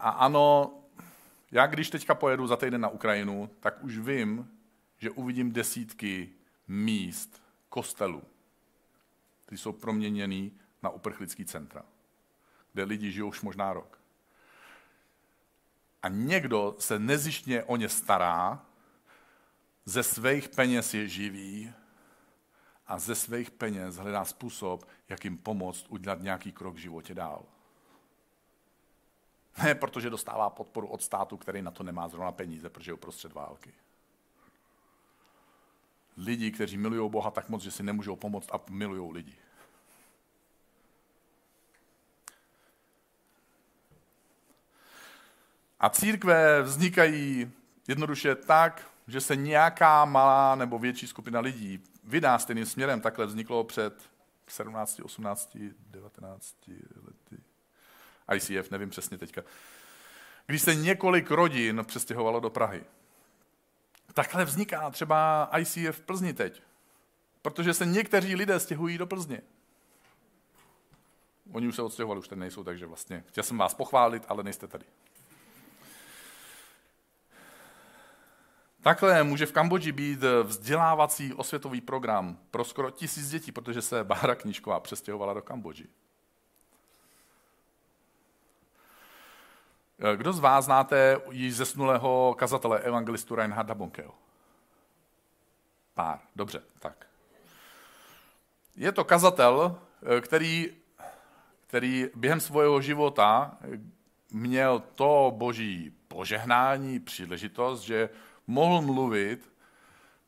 A 0.00 0.10
ano, 0.10 0.74
já 1.50 1.66
když 1.66 1.90
teďka 1.90 2.14
pojedu 2.14 2.46
za 2.46 2.56
týden 2.56 2.80
na 2.80 2.88
Ukrajinu, 2.88 3.50
tak 3.60 3.84
už 3.84 3.98
vím, 3.98 4.50
že 4.98 5.10
uvidím 5.10 5.52
desítky 5.52 6.28
míst, 6.68 7.42
kostelů, 7.68 8.22
které 9.42 9.58
jsou 9.58 9.72
proměněný 9.72 10.52
na 10.82 10.90
uprchlický 10.90 11.44
centra, 11.44 11.82
kde 12.72 12.84
lidi 12.84 13.12
žijou 13.12 13.28
už 13.28 13.40
možná 13.40 13.72
rok. 13.72 14.00
A 16.02 16.08
někdo 16.08 16.76
se 16.78 16.98
nezištně 16.98 17.64
o 17.64 17.76
ně 17.76 17.88
stará, 17.88 18.66
ze 19.84 20.02
svých 20.02 20.48
peněz 20.48 20.94
je 20.94 21.08
živý 21.08 21.72
a 22.86 22.98
ze 22.98 23.14
svých 23.14 23.50
peněz 23.50 23.96
hledá 23.96 24.24
způsob, 24.24 24.88
jak 25.08 25.24
jim 25.24 25.38
pomoct 25.38 25.86
udělat 25.88 26.22
nějaký 26.22 26.52
krok 26.52 26.74
v 26.74 26.78
životě 26.78 27.14
dál. 27.14 27.44
Ne 29.62 29.74
protože 29.74 30.10
dostává 30.10 30.50
podporu 30.50 30.86
od 30.86 31.02
státu, 31.02 31.36
který 31.36 31.62
na 31.62 31.70
to 31.70 31.82
nemá 31.82 32.08
zrovna 32.08 32.32
peníze, 32.32 32.68
protože 32.68 32.90
je 32.90 32.94
uprostřed 32.94 33.32
války. 33.32 33.72
Lidi, 36.16 36.50
kteří 36.50 36.76
milují 36.76 37.10
Boha 37.10 37.30
tak 37.30 37.48
moc, 37.48 37.62
že 37.62 37.70
si 37.70 37.82
nemůžou 37.82 38.16
pomoct 38.16 38.48
a 38.52 38.60
milují 38.70 39.12
lidi. 39.12 39.36
A 45.80 45.90
církve 45.90 46.62
vznikají 46.62 47.52
jednoduše 47.88 48.34
tak, 48.34 48.90
že 49.06 49.20
se 49.20 49.36
nějaká 49.36 50.04
malá 50.04 50.54
nebo 50.54 50.78
větší 50.78 51.06
skupina 51.06 51.40
lidí 51.40 51.84
vydá 52.04 52.38
stejným 52.38 52.66
směrem. 52.66 53.00
Takhle 53.00 53.26
vzniklo 53.26 53.64
před 53.64 54.10
17, 54.46 55.00
18, 55.00 55.56
19 55.90 56.56
lety. 57.06 57.42
ICF, 58.34 58.70
nevím 58.70 58.90
přesně 58.90 59.18
teďka. 59.18 59.42
Když 60.46 60.62
se 60.62 60.74
několik 60.74 61.30
rodin 61.30 61.84
přestěhovalo 61.86 62.40
do 62.40 62.50
Prahy. 62.50 62.84
Takhle 64.14 64.44
vzniká 64.44 64.90
třeba 64.90 65.50
ICF 65.58 65.90
v 65.90 66.00
Plzni 66.00 66.32
teď. 66.32 66.62
Protože 67.42 67.74
se 67.74 67.86
někteří 67.86 68.34
lidé 68.34 68.60
stěhují 68.60 68.98
do 68.98 69.06
Plzně. 69.06 69.42
Oni 71.52 71.68
už 71.68 71.76
se 71.76 71.82
odstěhovali, 71.82 72.20
už 72.20 72.28
tady 72.28 72.40
nejsou, 72.40 72.64
takže 72.64 72.86
vlastně 72.86 73.24
chtěl 73.28 73.44
jsem 73.44 73.58
vás 73.58 73.74
pochválit, 73.74 74.24
ale 74.28 74.42
nejste 74.42 74.66
tady. 74.66 74.84
Takhle 78.82 79.24
může 79.24 79.46
v 79.46 79.52
Kambodži 79.52 79.92
být 79.92 80.20
vzdělávací 80.42 81.34
osvětový 81.34 81.80
program 81.80 82.38
pro 82.50 82.64
skoro 82.64 82.90
tisíc 82.90 83.30
dětí, 83.30 83.52
protože 83.52 83.82
se 83.82 84.04
Bára 84.04 84.34
Knížková 84.34 84.80
přestěhovala 84.80 85.34
do 85.34 85.42
Kambodži. 85.42 85.88
Kdo 90.16 90.32
z 90.32 90.38
vás 90.38 90.64
znáte 90.64 91.20
již 91.30 91.56
zesnulého 91.56 92.34
kazatele 92.38 92.78
evangelistu 92.78 93.34
Reinharda 93.34 93.74
Bonkeho? 93.74 94.14
Pár, 95.94 96.18
dobře, 96.36 96.62
tak. 96.78 97.06
Je 98.76 98.92
to 98.92 99.04
kazatel, 99.04 99.78
eh, 100.16 100.20
který, 100.20 100.68
který 101.66 102.08
během 102.14 102.40
svého 102.40 102.80
života 102.80 103.58
měl 104.30 104.82
to 104.94 105.32
boží 105.36 105.92
požehnání, 106.08 107.00
příležitost, 107.00 107.80
že 107.80 108.08
mohl 108.46 108.82
mluvit 108.82 109.52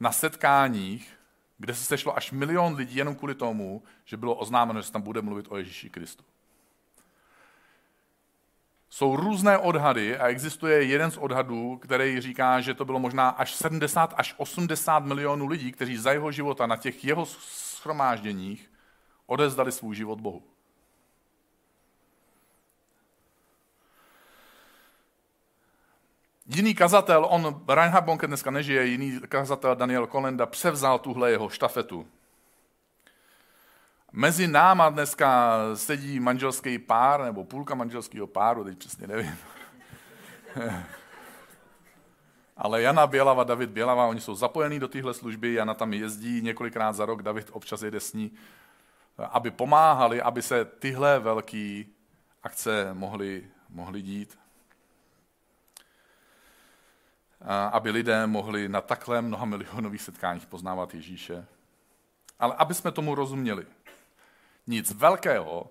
na 0.01 0.13
setkáních, 0.13 1.19
kde 1.59 1.75
se 1.75 1.85
sešlo 1.85 2.17
až 2.17 2.33
milion 2.33 2.75
lidí 2.75 2.97
jenom 2.97 3.15
kvůli 3.15 3.35
tomu, 3.35 3.83
že 4.05 4.17
bylo 4.17 4.35
oznámeno, 4.35 4.81
že 4.81 4.87
se 4.87 4.93
tam 4.93 5.03
bude 5.03 5.23
mluvit 5.23 5.47
o 5.49 5.57
Ježíši 5.57 5.91
Kristu. 5.91 6.25
Jsou 8.93 9.17
různé 9.17 9.59
odhady 9.59 10.17
a 10.19 10.29
existuje 10.29 10.85
jeden 10.85 11.11
z 11.11 11.17
odhadů, 11.17 11.77
který 11.77 12.21
říká, 12.21 12.61
že 12.61 12.75
to 12.75 12.85
bylo 12.85 12.99
možná 12.99 13.29
až 13.29 13.55
70 13.55 14.15
až 14.17 14.35
80 14.37 14.99
milionů 14.99 15.47
lidí, 15.47 15.73
kteří 15.73 15.97
za 15.97 16.13
jeho 16.13 16.33
života 16.33 16.67
na 16.67 16.77
těch 16.77 17.05
jeho 17.05 17.27
schromážděních 17.27 18.71
odezdali 19.27 19.73
svůj 19.73 19.97
život 19.97 20.21
Bohu. 20.21 20.43
Jiný 26.47 26.75
kazatel, 26.75 27.27
on, 27.31 27.65
Reinhard 27.69 28.05
Bonke 28.05 28.27
dneska 28.27 28.51
nežije, 28.51 28.87
jiný 28.87 29.21
kazatel 29.29 29.77
Daniel 29.77 30.07
Kolenda 30.07 30.47
převzal 30.47 30.99
tuhle 30.99 31.31
jeho 31.31 31.49
štafetu. 31.49 32.07
Mezi 34.13 34.49
náma 34.49 34.91
dneska 34.91 35.59
sedí 35.75 36.21
manželský 36.21 36.79
pár, 36.79 37.25
nebo 37.25 37.45
půlka 37.45 37.75
manželského 37.75 38.27
páru, 38.27 38.65
teď 38.65 38.79
přesně 38.79 39.07
nevím. 39.07 39.39
Ale 42.57 42.83
Jana 42.83 43.07
Bělava, 43.07 43.45
David 43.45 43.71
Bělava, 43.71 44.07
oni 44.07 44.21
jsou 44.21 44.35
zapojení 44.35 44.79
do 44.79 44.89
téhle 44.89 45.15
služby, 45.15 45.55
Jana 45.55 45.75
tam 45.75 45.93
jezdí 45.93 46.43
několikrát 46.43 46.93
za 46.93 47.07
rok, 47.07 47.23
David 47.23 47.51
občas 47.53 47.83
jede 47.83 48.01
s 48.01 48.13
ní, 48.13 48.33
aby 49.19 49.51
pomáhali, 49.51 50.23
aby 50.23 50.43
se 50.43 50.65
tyhle 50.65 51.19
velké 51.19 51.85
akce 52.43 52.95
mohly, 52.95 53.47
mohly 53.69 54.03
dít 54.03 54.39
aby 57.73 57.91
lidé 57.91 58.27
mohli 58.27 58.69
na 58.69 58.81
takhle 58.81 59.23
mnoha 59.23 59.45
milionových 59.45 60.03
setkáních 60.03 60.47
poznávat 60.47 60.95
Ježíše. 60.95 61.47
Ale 62.39 62.55
aby 62.59 62.75
jsme 62.75 62.93
tomu 62.93 63.15
rozuměli, 63.15 63.67
nic 64.67 64.93
velkého 64.93 65.71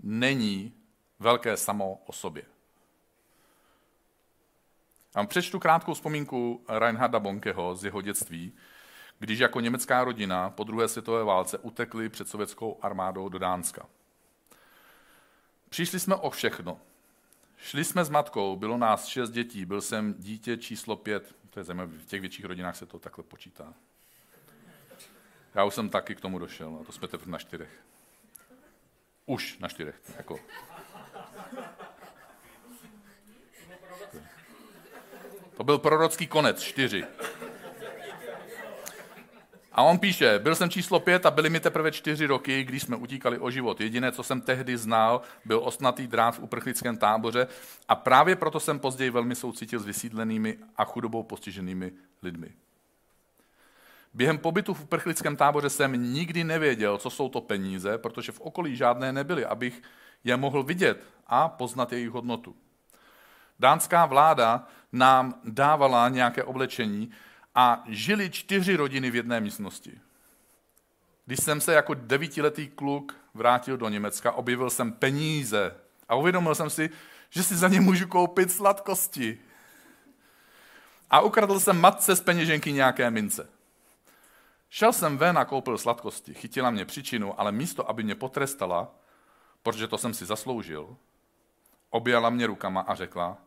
není 0.00 0.74
velké 1.18 1.56
samo 1.56 2.02
o 2.06 2.12
sobě. 2.12 2.44
A 5.14 5.26
přečtu 5.26 5.58
krátkou 5.58 5.94
vzpomínku 5.94 6.64
Reinharda 6.68 7.20
Bonkeho 7.20 7.74
z 7.74 7.84
jeho 7.84 8.02
dětství, 8.02 8.52
když 9.18 9.38
jako 9.38 9.60
německá 9.60 10.04
rodina 10.04 10.50
po 10.50 10.64
druhé 10.64 10.88
světové 10.88 11.24
válce 11.24 11.58
utekli 11.58 12.08
před 12.08 12.28
sovětskou 12.28 12.78
armádou 12.82 13.28
do 13.28 13.38
Dánska. 13.38 13.86
Přišli 15.68 16.00
jsme 16.00 16.14
o 16.14 16.30
všechno. 16.30 16.80
Šli 17.56 17.84
jsme 17.84 18.04
s 18.04 18.10
matkou, 18.10 18.56
bylo 18.56 18.78
nás 18.78 19.06
šest 19.06 19.30
dětí, 19.30 19.64
byl 19.64 19.80
jsem 19.80 20.14
dítě 20.14 20.56
číslo 20.56 20.96
pět, 20.96 21.34
to 21.50 21.60
je 21.60 21.64
zajímavé, 21.64 21.98
v 21.98 22.06
těch 22.06 22.20
větších 22.20 22.44
rodinách 22.44 22.76
se 22.76 22.86
to 22.86 22.98
takhle 22.98 23.24
počítá. 23.24 23.74
Já 25.58 25.64
už 25.64 25.74
jsem 25.74 25.88
taky 25.88 26.14
k 26.14 26.20
tomu 26.20 26.38
došel, 26.38 26.78
a 26.80 26.84
to 26.84 26.92
jsme 26.92 27.08
teprve 27.08 27.32
na 27.32 27.38
čtyřech. 27.38 27.70
Už 29.26 29.58
na 29.58 29.68
čtyřech. 29.68 29.94
Jako. 30.16 30.38
To 35.56 35.64
byl 35.64 35.78
prorocký 35.78 36.26
konec, 36.26 36.62
čtyři. 36.62 37.04
A 39.72 39.82
on 39.82 39.98
píše, 39.98 40.38
byl 40.38 40.54
jsem 40.54 40.70
číslo 40.70 41.00
pět 41.00 41.26
a 41.26 41.30
byly 41.30 41.50
mi 41.50 41.60
teprve 41.60 41.92
čtyři 41.92 42.26
roky, 42.26 42.64
když 42.64 42.82
jsme 42.82 42.96
utíkali 42.96 43.38
o 43.38 43.50
život. 43.50 43.80
Jediné, 43.80 44.12
co 44.12 44.22
jsem 44.22 44.40
tehdy 44.40 44.76
znal, 44.76 45.20
byl 45.44 45.60
osnatý 45.64 46.06
drát 46.06 46.30
v 46.30 46.42
uprchlickém 46.42 46.96
táboře 46.96 47.46
a 47.88 47.94
právě 47.94 48.36
proto 48.36 48.60
jsem 48.60 48.78
později 48.78 49.10
velmi 49.10 49.34
soucítil 49.34 49.80
s 49.80 49.86
vysídlenými 49.86 50.58
a 50.76 50.84
chudobou 50.84 51.22
postiženými 51.22 51.92
lidmi. 52.22 52.54
Během 54.14 54.38
pobytu 54.38 54.74
v 54.74 54.82
uprchlickém 54.82 55.36
táboře 55.36 55.70
jsem 55.70 56.12
nikdy 56.12 56.44
nevěděl, 56.44 56.98
co 56.98 57.10
jsou 57.10 57.28
to 57.28 57.40
peníze, 57.40 57.98
protože 57.98 58.32
v 58.32 58.40
okolí 58.40 58.76
žádné 58.76 59.12
nebyly, 59.12 59.44
abych 59.44 59.82
je 60.24 60.36
mohl 60.36 60.62
vidět 60.62 61.04
a 61.26 61.48
poznat 61.48 61.92
jejich 61.92 62.10
hodnotu. 62.10 62.56
Dánská 63.58 64.06
vláda 64.06 64.68
nám 64.92 65.40
dávala 65.44 66.08
nějaké 66.08 66.44
oblečení, 66.44 67.10
a 67.60 67.84
žili 67.86 68.30
čtyři 68.30 68.76
rodiny 68.76 69.10
v 69.10 69.14
jedné 69.14 69.40
místnosti. 69.40 70.00
Když 71.26 71.38
jsem 71.40 71.60
se 71.60 71.72
jako 71.72 71.94
devítiletý 71.94 72.68
kluk 72.68 73.16
vrátil 73.34 73.76
do 73.76 73.88
Německa, 73.88 74.32
objevil 74.32 74.70
jsem 74.70 74.92
peníze 74.92 75.74
a 76.08 76.14
uvědomil 76.14 76.54
jsem 76.54 76.70
si, 76.70 76.90
že 77.30 77.42
si 77.42 77.56
za 77.56 77.68
ně 77.68 77.80
můžu 77.80 78.06
koupit 78.06 78.52
sladkosti. 78.52 79.38
A 81.10 81.20
ukradl 81.20 81.60
jsem 81.60 81.80
matce 81.80 82.16
z 82.16 82.20
peněženky 82.20 82.72
nějaké 82.72 83.10
mince. 83.10 83.48
Šel 84.70 84.92
jsem 84.92 85.18
ven 85.18 85.38
a 85.38 85.44
koupil 85.44 85.78
sladkosti. 85.78 86.34
Chytila 86.34 86.70
mě 86.70 86.84
příčinu, 86.84 87.40
ale 87.40 87.52
místo, 87.52 87.90
aby 87.90 88.02
mě 88.02 88.14
potrestala, 88.14 88.94
protože 89.62 89.88
to 89.88 89.98
jsem 89.98 90.14
si 90.14 90.26
zasloužil, 90.26 90.96
objala 91.90 92.30
mě 92.30 92.46
rukama 92.46 92.80
a 92.80 92.94
řekla, 92.94 93.38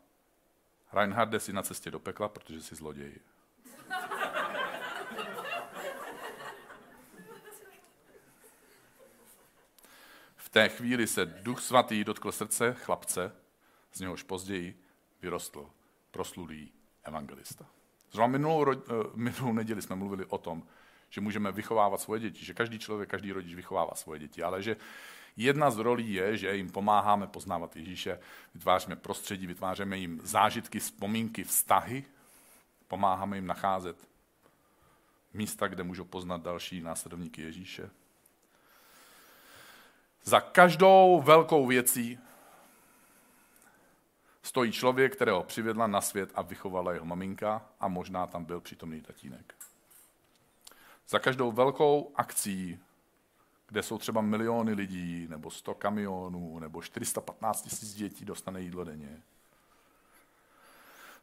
Reinharde 0.93 1.39
si 1.39 1.53
na 1.53 1.63
cestě 1.63 1.91
do 1.91 1.99
pekla, 1.99 2.29
protože 2.29 2.61
jsi 2.61 2.75
zloděj. 2.75 3.15
V 10.35 10.49
té 10.49 10.69
chvíli 10.69 11.07
se 11.07 11.25
duch 11.25 11.61
svatý 11.61 12.03
dotkl 12.03 12.31
srdce 12.31 12.73
chlapce, 12.73 13.35
z 13.91 13.99
něhož 13.99 14.23
později 14.23 14.83
vyrostl 15.21 15.69
proslulý 16.11 16.71
evangelista. 17.03 17.65
Zrovna 18.11 18.27
minulou, 18.27 18.71
eh, 18.71 18.77
minulou 19.15 19.53
neděli 19.53 19.81
jsme 19.81 19.95
mluvili 19.95 20.25
o 20.25 20.37
tom, 20.37 20.63
že 21.11 21.21
můžeme 21.21 21.51
vychovávat 21.51 22.01
svoje 22.01 22.21
děti, 22.21 22.45
že 22.45 22.53
každý 22.53 22.79
člověk, 22.79 23.09
každý 23.09 23.31
rodič 23.31 23.55
vychovává 23.55 23.91
svoje 23.95 24.19
děti, 24.19 24.43
ale 24.43 24.63
že 24.63 24.75
jedna 25.37 25.71
z 25.71 25.77
rolí 25.77 26.13
je, 26.13 26.37
že 26.37 26.55
jim 26.55 26.71
pomáháme 26.71 27.27
poznávat 27.27 27.75
Ježíše, 27.75 28.19
vytváříme 28.53 28.95
prostředí, 28.95 29.47
vytváříme 29.47 29.97
jim 29.97 30.19
zážitky, 30.23 30.79
vzpomínky, 30.79 31.43
vztahy, 31.43 32.05
Pomáháme 32.91 33.37
jim 33.37 33.47
nacházet 33.47 34.07
místa, 35.33 35.67
kde 35.67 35.83
můžou 35.83 36.05
poznat 36.05 36.41
další 36.41 36.81
následovníky 36.81 37.41
Ježíše. 37.41 37.89
Za 40.23 40.41
každou 40.41 41.21
velkou 41.25 41.67
věcí 41.67 42.19
stojí 44.43 44.71
člověk, 44.71 45.15
kterého 45.15 45.43
přivedla 45.43 45.87
na 45.87 46.01
svět 46.01 46.31
a 46.35 46.41
vychovala 46.41 46.93
jeho 46.93 47.05
maminka 47.05 47.65
a 47.79 47.87
možná 47.87 48.27
tam 48.27 48.45
byl 48.45 48.61
přítomný 48.61 49.01
tatínek. 49.01 49.55
Za 51.11 51.19
každou 51.19 51.51
velkou 51.51 52.11
akcí, 52.15 52.79
kde 53.67 53.83
jsou 53.83 53.97
třeba 53.97 54.21
miliony 54.21 54.73
lidí, 54.73 55.27
nebo 55.29 55.51
100 55.51 55.73
kamionů, 55.73 56.59
nebo 56.59 56.81
415 56.81 57.61
tisíc 57.61 57.93
dětí 57.93 58.25
dostane 58.25 58.61
jídlo 58.61 58.83
denně, 58.83 59.21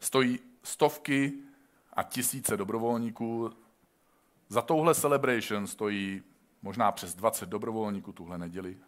stojí 0.00 0.38
stovky 0.62 1.32
a 1.92 2.02
tisíce 2.02 2.56
dobrovolníků. 2.56 3.56
Za 4.48 4.62
touhle 4.62 4.94
celebration 4.94 5.66
stojí 5.66 6.22
možná 6.62 6.92
přes 6.92 7.14
20 7.14 7.48
dobrovolníků 7.48 8.12
tuhle 8.12 8.38
neděli. 8.38 8.78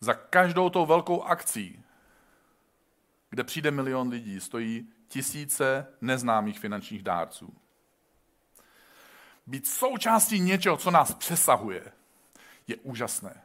Za 0.00 0.14
každou 0.14 0.70
tou 0.70 0.86
velkou 0.86 1.22
akcí, 1.22 1.82
kde 3.30 3.44
přijde 3.44 3.70
milion 3.70 4.08
lidí, 4.08 4.40
stojí 4.40 4.92
tisíce 5.08 5.86
neznámých 6.00 6.58
finančních 6.58 7.02
dárců. 7.02 7.54
Být 9.50 9.66
součástí 9.66 10.40
něčeho, 10.40 10.76
co 10.76 10.90
nás 10.90 11.14
přesahuje, 11.14 11.92
je 12.66 12.76
úžasné. 12.76 13.42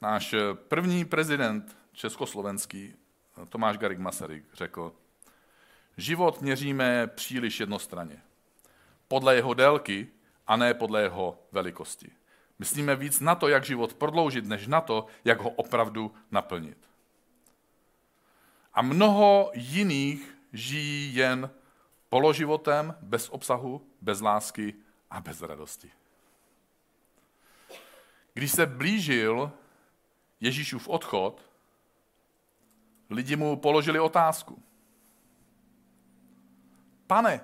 Náš 0.00 0.34
první 0.52 1.04
prezident 1.04 1.76
československý 1.92 2.94
Tomáš 3.48 3.78
Garik 3.78 3.98
Masaryk 3.98 4.44
řekl, 4.54 4.92
život 5.96 6.40
měříme 6.40 7.06
příliš 7.06 7.60
jednostranně. 7.60 8.22
Podle 9.08 9.34
jeho 9.34 9.54
délky 9.54 10.08
a 10.46 10.56
ne 10.56 10.74
podle 10.74 11.02
jeho 11.02 11.38
velikosti. 11.52 12.10
Myslíme 12.58 12.96
víc 12.96 13.20
na 13.20 13.34
to, 13.34 13.48
jak 13.48 13.64
život 13.64 13.94
prodloužit, 13.94 14.44
než 14.44 14.66
na 14.66 14.80
to, 14.80 15.06
jak 15.24 15.40
ho 15.40 15.50
opravdu 15.50 16.14
naplnit. 16.30 16.78
A 18.74 18.82
mnoho 18.82 19.50
jiných 19.54 20.38
žijí 20.52 21.14
jen 21.14 21.50
položivotem, 22.16 22.94
bez 23.02 23.28
obsahu, 23.28 23.86
bez 24.00 24.20
lásky 24.20 24.74
a 25.10 25.20
bez 25.20 25.42
radosti. 25.42 25.90
Když 28.34 28.52
se 28.52 28.66
blížil 28.66 29.52
Ježíšův 30.40 30.88
odchod, 30.88 31.42
Lidi 33.10 33.36
mu 33.36 33.56
položili 33.56 34.00
otázku. 34.00 34.62
Pane, 37.06 37.40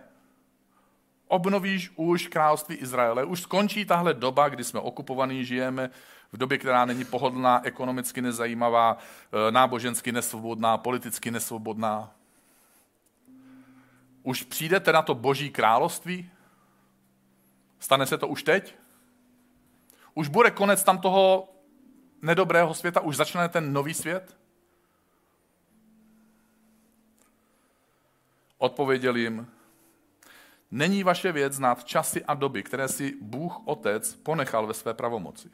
obnovíš 1.29 1.93
už 1.97 2.27
království 2.27 2.77
Izraele, 2.77 3.25
už 3.25 3.41
skončí 3.41 3.85
tahle 3.85 4.15
doba, 4.15 4.49
kdy 4.49 4.65
jsme 4.65 4.81
okupovaní, 4.81 5.45
žijeme 5.45 5.91
v 6.33 6.37
době, 6.37 6.59
která 6.59 6.85
není 6.85 7.05
pohodlná, 7.05 7.65
ekonomicky 7.65 8.23
nezajímavá, 8.23 8.97
eh, 8.97 9.51
nábožensky 9.51 10.13
nesvobodná, 10.13 10.79
politicky 10.79 11.31
nesvobodná. 11.31 12.22
Už 14.23 14.43
přijdete 14.43 14.93
na 14.93 15.03
to 15.03 15.15
boží 15.15 15.51
království? 15.51 16.31
Stane 17.79 18.07
se 18.07 18.19
to 18.19 18.29
už 18.29 18.43
teď? 18.43 18.75
Už 20.15 20.29
bude 20.29 20.51
konec 20.51 20.85
tam 20.85 20.99
toho 20.99 21.49
nedobrého 22.23 22.75
světa? 22.75 23.01
Už 23.01 23.17
začne 23.17 23.49
ten 23.49 23.73
nový 23.73 23.95
svět? 23.95 24.37
Odpověděl 28.59 29.17
jim, 29.17 29.51
není 30.71 31.03
vaše 31.03 31.33
věc 31.33 31.53
znát 31.53 31.85
časy 31.85 32.25
a 32.25 32.35
doby, 32.35 32.63
které 32.63 32.89
si 32.89 33.17
Bůh 33.21 33.61
Otec 33.65 34.15
ponechal 34.15 34.67
ve 34.67 34.75
své 34.75 34.95
pravomoci. 34.95 35.51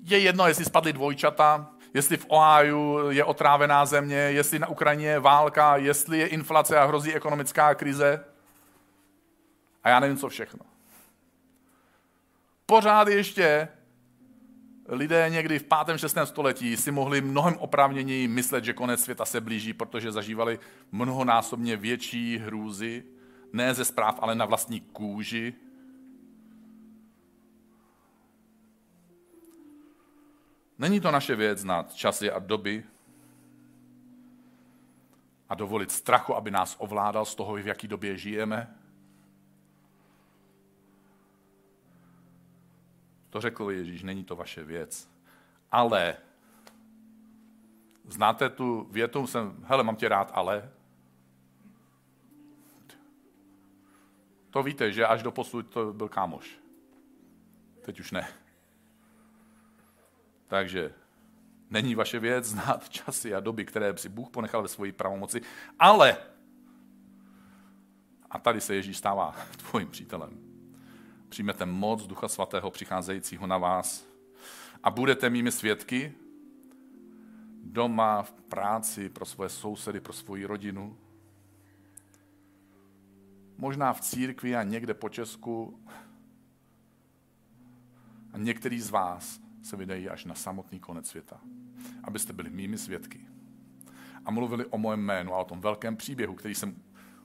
Je 0.00 0.18
jedno, 0.18 0.48
jestli 0.48 0.64
spadly 0.64 0.92
dvojčata, 0.92 1.74
jestli 1.94 2.16
v 2.16 2.26
Ohio 2.28 3.10
je 3.10 3.24
otrávená 3.24 3.86
země, 3.86 4.16
jestli 4.16 4.58
na 4.58 4.68
Ukrajině 4.68 5.06
je 5.06 5.20
válka, 5.20 5.76
jestli 5.76 6.18
je 6.18 6.26
inflace 6.26 6.78
a 6.78 6.84
hrozí 6.84 7.14
ekonomická 7.14 7.74
krize. 7.74 8.24
A 9.84 9.88
já 9.88 10.00
nevím, 10.00 10.16
co 10.16 10.28
všechno. 10.28 10.60
Pořád 12.66 13.08
ještě 13.08 13.68
lidé 14.88 15.26
někdy 15.30 15.58
v 15.58 15.64
5. 15.86 15.98
6. 15.98 16.16
století 16.24 16.76
si 16.76 16.90
mohli 16.90 17.20
mnohem 17.20 17.56
oprávněněji 17.58 18.28
myslet, 18.28 18.64
že 18.64 18.72
konec 18.72 19.00
světa 19.00 19.24
se 19.24 19.40
blíží, 19.40 19.72
protože 19.72 20.12
zažívali 20.12 20.58
mnohonásobně 20.92 21.76
větší 21.76 22.38
hrůzy, 22.38 23.04
ne 23.52 23.74
ze 23.74 23.84
zpráv, 23.84 24.18
ale 24.22 24.34
na 24.34 24.44
vlastní 24.44 24.80
kůži. 24.80 25.54
Není 30.82 31.00
to 31.00 31.10
naše 31.10 31.36
věc 31.36 31.58
znát 31.58 31.94
časy 31.94 32.30
a 32.30 32.38
doby 32.38 32.84
a 35.48 35.54
dovolit 35.54 35.90
strachu, 35.90 36.34
aby 36.34 36.50
nás 36.50 36.76
ovládal 36.78 37.24
z 37.24 37.34
toho, 37.34 37.54
v 37.54 37.66
jaký 37.66 37.88
době 37.88 38.16
žijeme. 38.16 38.74
To 43.30 43.40
řekl 43.40 43.70
Ježíš, 43.70 44.02
není 44.02 44.24
to 44.24 44.36
vaše 44.36 44.64
věc. 44.64 45.10
Ale, 45.70 46.16
znáte 48.08 48.48
tu 48.48 48.88
větu, 48.90 49.26
jsem, 49.26 49.64
hele, 49.64 49.84
mám 49.84 49.96
tě 49.96 50.08
rád, 50.08 50.30
ale? 50.34 50.70
To 54.50 54.62
víte, 54.62 54.92
že 54.92 55.06
až 55.06 55.22
do 55.22 55.32
posud 55.32 55.70
to 55.70 55.92
byl 55.92 56.08
kámoš. 56.08 56.58
Teď 57.82 58.00
už 58.00 58.10
ne. 58.10 58.41
Takže 60.52 60.94
není 61.70 61.94
vaše 61.94 62.18
věc 62.18 62.44
znát 62.44 62.88
časy 62.88 63.34
a 63.34 63.40
doby, 63.40 63.64
které 63.64 63.96
si 63.96 64.08
Bůh 64.08 64.30
ponechal 64.30 64.62
ve 64.62 64.68
svoji 64.68 64.92
pravomoci, 64.92 65.40
ale, 65.78 66.16
a 68.30 68.38
tady 68.38 68.60
se 68.60 68.74
Ježíš 68.74 68.96
stává 68.96 69.36
tvojím 69.56 69.88
přítelem, 69.88 70.30
přijmete 71.28 71.66
moc 71.66 72.06
Ducha 72.06 72.28
Svatého 72.28 72.70
přicházejícího 72.70 73.46
na 73.46 73.58
vás 73.58 74.06
a 74.82 74.90
budete 74.90 75.30
mými 75.30 75.52
svědky 75.52 76.12
doma, 77.62 78.22
v 78.22 78.32
práci, 78.32 79.08
pro 79.08 79.24
svoje 79.24 79.48
sousedy, 79.48 80.00
pro 80.00 80.12
svoji 80.12 80.44
rodinu. 80.44 80.98
Možná 83.56 83.92
v 83.92 84.00
církvi 84.00 84.56
a 84.56 84.62
někde 84.62 84.94
po 84.94 85.08
Česku. 85.08 85.84
A 88.32 88.38
některý 88.38 88.80
z 88.80 88.90
vás 88.90 89.41
se 89.62 89.76
vydají 89.76 90.08
až 90.08 90.24
na 90.24 90.34
samotný 90.34 90.80
konec 90.80 91.08
světa, 91.08 91.40
abyste 92.04 92.32
byli 92.32 92.50
mými 92.50 92.78
svědky. 92.78 93.20
A 94.24 94.30
mluvili 94.30 94.66
o 94.66 94.78
mojem 94.78 95.00
jménu 95.00 95.34
a 95.34 95.38
o 95.38 95.44
tom 95.44 95.60
velkém 95.60 95.96
příběhu, 95.96 96.34
který 96.34 96.54
jsem 96.54 96.82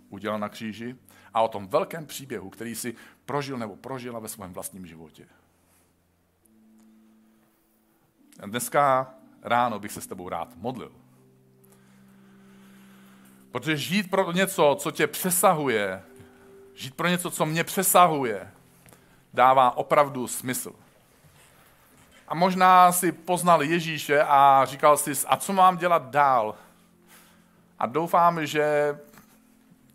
udělal 0.10 0.40
na 0.40 0.50
kříži 0.50 0.96
a 1.34 1.42
o 1.42 1.48
tom 1.48 1.68
velkém 1.68 2.06
příběhu, 2.06 2.50
který 2.50 2.76
si 2.76 2.96
prožil 3.26 3.58
nebo 3.58 3.76
prožila 3.76 4.20
ve 4.20 4.28
svém 4.28 4.54
vlastním 4.54 4.86
životě. 4.86 5.28
Dneska 8.46 9.14
ráno 9.42 9.80
bych 9.80 9.92
se 9.92 10.02
s 10.02 10.08
tebou 10.08 10.30
rád 10.30 10.56
modlil. 10.56 10.92
Protože 13.52 13.78
žít 13.78 14.10
pro 14.10 14.32
něco, 14.32 14.76
co 14.80 14.92
tě 14.92 15.08
přesahuje, 15.08 16.04
žít 16.74 16.96
pro 16.96 17.08
něco, 17.08 17.32
co 17.32 17.46
mě 17.46 17.64
přesahuje, 17.64 18.52
dává 19.34 19.78
opravdu 19.78 20.28
smysl. 20.28 20.76
A 22.28 22.36
možná 22.36 22.92
si 22.92 23.12
poznal 23.12 23.64
Ježíše 23.64 24.22
a 24.22 24.66
říkal 24.66 24.98
si, 24.98 25.12
a 25.28 25.38
co 25.38 25.54
mám 25.54 25.78
dělat 25.78 26.10
dál? 26.10 26.56
A 27.80 27.86
doufám, 27.86 28.46
že 28.46 28.98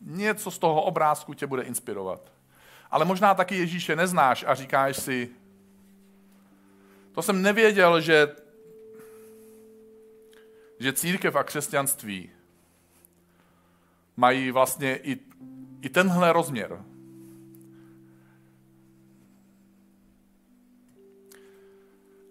něco 0.01 0.51
z 0.51 0.59
toho 0.59 0.83
obrázku 0.83 1.35
tě 1.35 1.47
bude 1.47 1.63
inspirovat. 1.63 2.33
Ale 2.91 3.05
možná 3.05 3.35
taky 3.35 3.57
Ježíše 3.57 3.97
neznáš 3.97 4.45
a 4.49 4.55
říkáš 4.55 4.97
si, 4.97 5.31
to 7.13 7.23
jsem 7.23 7.43
nevěděl, 7.43 8.01
že, 8.01 8.37
že 10.81 10.93
církev 10.93 11.37
a 11.37 11.43
křesťanství 11.43 12.31
mají 14.17 14.51
vlastně 14.51 14.97
i, 14.97 15.19
i 15.81 15.89
tenhle 15.89 16.33
rozměr. 16.33 16.83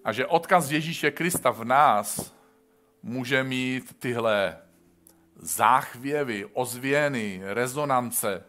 A 0.04 0.12
že 0.12 0.28
odkaz 0.28 0.72
Ježíše 0.72 1.12
Krista 1.12 1.52
v 1.52 1.66
nás 1.66 2.36
může 3.04 3.44
mít 3.44 4.00
tyhle 4.00 4.58
záchvěvy, 5.36 6.46
ozvěny, 6.54 7.42
rezonance 7.44 8.44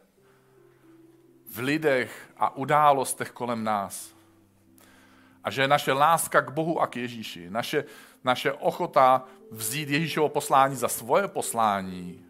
v 1.55 1.59
lidech 1.59 2.33
a 2.37 2.57
událostech 2.57 3.31
kolem 3.31 3.65
nás. 3.65 4.15
A 5.45 5.51
že 5.51 5.69
naše 5.69 5.93
láska 5.93 6.41
k 6.41 6.51
Bohu 6.51 6.81
a 6.81 6.87
k 6.87 6.97
Ježíši, 6.97 7.51
naše, 7.51 7.85
naše 8.25 8.53
ochota 8.53 9.25
vzít 9.51 9.89
Ježíšovo 9.89 10.29
poslání 10.29 10.77
za 10.77 10.89
svoje 10.89 11.29
poslání, 11.29 12.25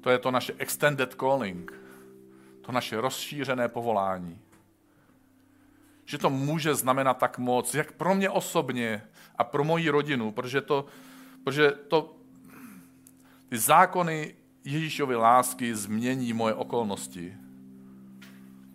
to 0.00 0.10
je 0.10 0.18
to 0.18 0.30
naše 0.30 0.52
extended 0.58 1.14
calling, 1.14 1.72
to 2.60 2.72
naše 2.72 3.00
rozšířené 3.00 3.68
povolání. 3.68 4.40
Že 6.08 6.18
to 6.18 6.30
může 6.30 6.74
znamenat 6.74 7.18
tak 7.18 7.38
moc, 7.38 7.74
jak 7.74 7.92
pro 7.92 8.14
mě 8.14 8.30
osobně 8.30 9.08
a 9.36 9.44
pro 9.44 9.64
moji 9.64 9.90
rodinu, 9.90 10.32
protože 10.32 10.60
to, 10.60 10.86
Protože 11.48 11.70
to, 11.70 12.16
ty 13.48 13.58
zákony 13.58 14.34
Ježíšovy 14.64 15.16
lásky 15.16 15.74
změní 15.74 16.32
moje 16.32 16.54
okolnosti, 16.54 17.36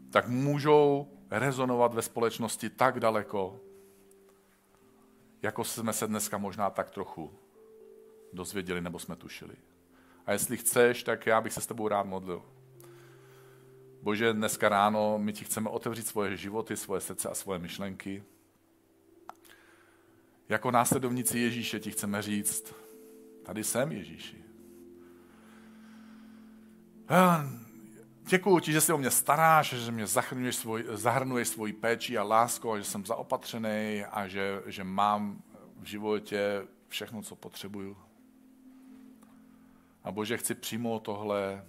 tak 0.09 0.27
můžou 0.27 1.07
rezonovat 1.31 1.93
ve 1.93 2.01
společnosti 2.01 2.69
tak 2.69 2.99
daleko, 2.99 3.59
jako 5.41 5.63
jsme 5.63 5.93
se 5.93 6.07
dneska 6.07 6.38
možná 6.38 6.69
tak 6.69 6.91
trochu 6.91 7.34
dozvěděli 8.34 8.81
nebo 8.81 8.99
jsme 8.99 9.15
tušili. 9.15 9.55
A 10.25 10.31
jestli 10.31 10.57
chceš, 10.57 11.03
tak 11.03 11.25
já 11.25 11.41
bych 11.41 11.53
se 11.53 11.61
s 11.61 11.67
tebou 11.67 11.88
rád 11.88 12.03
modlil. 12.03 12.43
Bože, 14.04 14.34
dneska 14.34 14.70
ráno 14.70 15.18
my 15.18 15.34
ti 15.34 15.45
chceme 15.45 15.70
otevřít 15.70 16.08
svoje 16.08 16.38
životy, 16.38 16.78
svoje 16.78 17.01
srdce 17.01 17.30
a 17.30 17.34
svoje 17.34 17.60
myšlenky. 17.60 18.24
Jako 20.49 20.72
následovníci 20.72 21.39
Ježíše 21.39 21.80
ti 21.80 21.91
chceme 21.91 22.22
říct, 22.22 22.74
tady 23.43 23.64
jsem 23.64 23.91
Ježíši. 23.91 24.43
Děkuji 28.28 28.60
ti, 28.60 28.72
že 28.72 28.82
se 28.82 28.93
o 28.93 28.97
mě 28.97 29.12
staráš, 29.12 29.74
že 29.74 29.91
mě 29.91 30.08
zahrnuješ, 30.08 30.56
svoj, 30.56 30.86
zahrnuješ 30.91 31.47
svoji 31.47 31.74
péči 31.74 32.18
a 32.18 32.24
lásku, 32.24 32.72
a 32.72 32.78
že 32.78 32.84
jsem 32.84 33.06
zaopatřený 33.06 34.06
a 34.12 34.28
že, 34.28 34.64
že 34.66 34.84
mám 34.84 35.41
v 35.80 35.86
životě 35.86 36.68
všechno, 36.88 37.22
co 37.22 37.36
potřebuju. 37.36 37.97
A 40.04 40.12
Bože, 40.12 40.38
chci 40.38 40.56
přijmout 40.56 40.99
tohle 40.99 41.66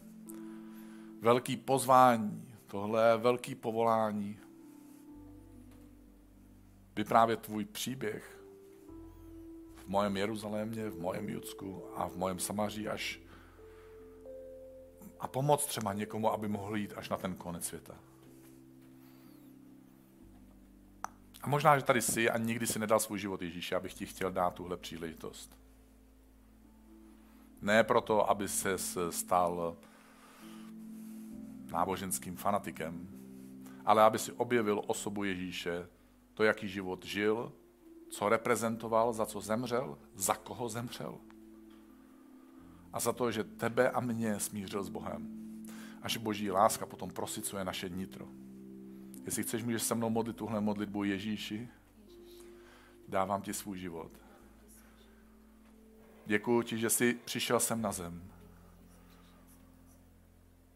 velký 1.25 1.57
pozvání, 1.57 2.49
tohle 2.67 3.19
velký 3.19 3.55
povolání, 3.55 4.39
vyprávět 6.97 7.41
tvůj 7.41 7.65
příběh, 7.65 8.45
v 9.77 9.89
mojem 9.89 10.17
Jeruzalémě, 10.17 10.91
v 10.91 11.01
mojem 11.01 11.29
Judsku 11.29 11.85
a 11.97 12.09
v 12.09 12.17
mojem 12.17 12.39
Samaří 12.39 12.89
až 12.89 13.21
a 15.21 15.29
pomoct 15.29 15.67
třeba 15.67 15.93
někomu, 15.93 16.33
aby 16.33 16.49
mohl 16.49 16.77
jít 16.77 16.93
až 16.97 17.09
na 17.09 17.17
ten 17.17 17.35
konec 17.35 17.67
světa. 17.67 17.95
A 21.43 21.49
možná, 21.49 21.79
že 21.79 21.85
tady 21.85 22.03
jsi 22.03 22.31
a 22.31 22.39
nikdy 22.39 22.67
si 22.67 22.79
nedal 22.79 23.01
svůj 23.01 23.19
život 23.19 23.43
Ježíši, 23.43 23.75
abych 23.75 23.95
ti 23.95 24.07
chtěl 24.07 24.33
dát 24.33 24.55
tuhle 24.55 24.77
příležitost. 24.77 25.59
Ne 27.63 27.85
proto, 27.85 28.31
aby 28.31 28.49
se 28.49 28.79
stal 29.11 29.77
náboženským 31.75 32.37
fanatikem, 32.37 33.09
ale 33.85 34.03
aby 34.03 34.19
si 34.19 34.33
objevil 34.33 34.83
osobu 34.87 35.25
Ježíše, 35.25 35.89
to, 36.35 36.45
jaký 36.45 36.69
život 36.69 37.05
žil, 37.05 37.53
co 38.11 38.29
reprezentoval, 38.29 39.13
za 39.13 39.27
co 39.27 39.41
zemřel, 39.41 39.99
za 40.15 40.35
koho 40.35 40.69
zemřel. 40.69 41.19
A 42.93 43.01
za 43.01 43.13
to, 43.13 43.31
že 43.31 43.45
tebe 43.45 43.91
a 43.91 44.01
mě 44.01 44.41
smířil 44.41 44.83
s 44.83 44.89
Bohem. 44.89 45.29
A 46.03 46.09
že 46.09 46.19
boží 46.19 46.51
láska 46.51 46.87
potom 46.87 47.11
prosicuje 47.11 47.65
naše 47.65 47.89
nitro. 47.89 48.27
Jestli 49.25 49.43
chceš, 49.43 49.65
můžeš 49.65 49.83
se 49.83 49.95
mnou 49.95 50.11
modlit 50.11 50.37
tuhle 50.37 50.61
modlitbu 50.61 51.05
Ježíši, 51.05 51.69
dávám 53.09 53.43
ti 53.43 53.55
svůj 53.55 53.79
život. 53.79 54.13
Děkuji 56.27 56.63
ti, 56.63 56.79
že 56.79 56.91
jsi 56.91 57.15
přišel 57.25 57.61
sem 57.61 57.83
na 57.83 57.93
zem. 57.93 58.34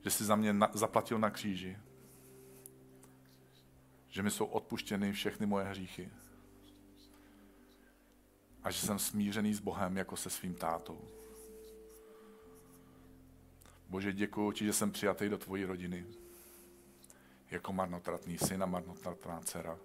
Že 0.04 0.10
jsi 0.10 0.24
za 0.24 0.36
mě 0.36 0.52
na, 0.52 0.70
zaplatil 0.74 1.18
na 1.18 1.30
kříži. 1.30 1.78
Že 4.08 4.22
mi 4.22 4.30
jsou 4.30 4.44
odpuštěny 4.44 5.12
všechny 5.12 5.46
moje 5.46 5.64
hříchy. 5.64 6.10
A 8.62 8.70
že 8.70 8.80
jsem 8.80 8.98
smířený 8.98 9.54
s 9.54 9.60
Bohem 9.60 9.96
jako 9.96 10.16
se 10.16 10.30
svým 10.30 10.54
tátou. 10.54 11.00
Bože, 13.88 14.12
děkuji 14.12 14.52
ti, 14.52 14.64
že 14.64 14.72
jsem 14.72 14.90
přijatý 14.90 15.28
do 15.28 15.38
tvojí 15.38 15.64
rodiny. 15.64 16.06
Jako 17.50 17.72
marnotratný 17.72 18.38
syn 18.38 18.62
a 18.62 18.66
marnotratná 18.66 19.40
dcera. 19.40 19.78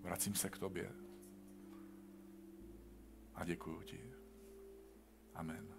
Vracím 0.00 0.34
se 0.34 0.50
k 0.50 0.58
tobě. 0.58 0.92
A 3.34 3.44
děkuji 3.44 3.82
ti. 3.82 4.00
Amen. 5.34 5.77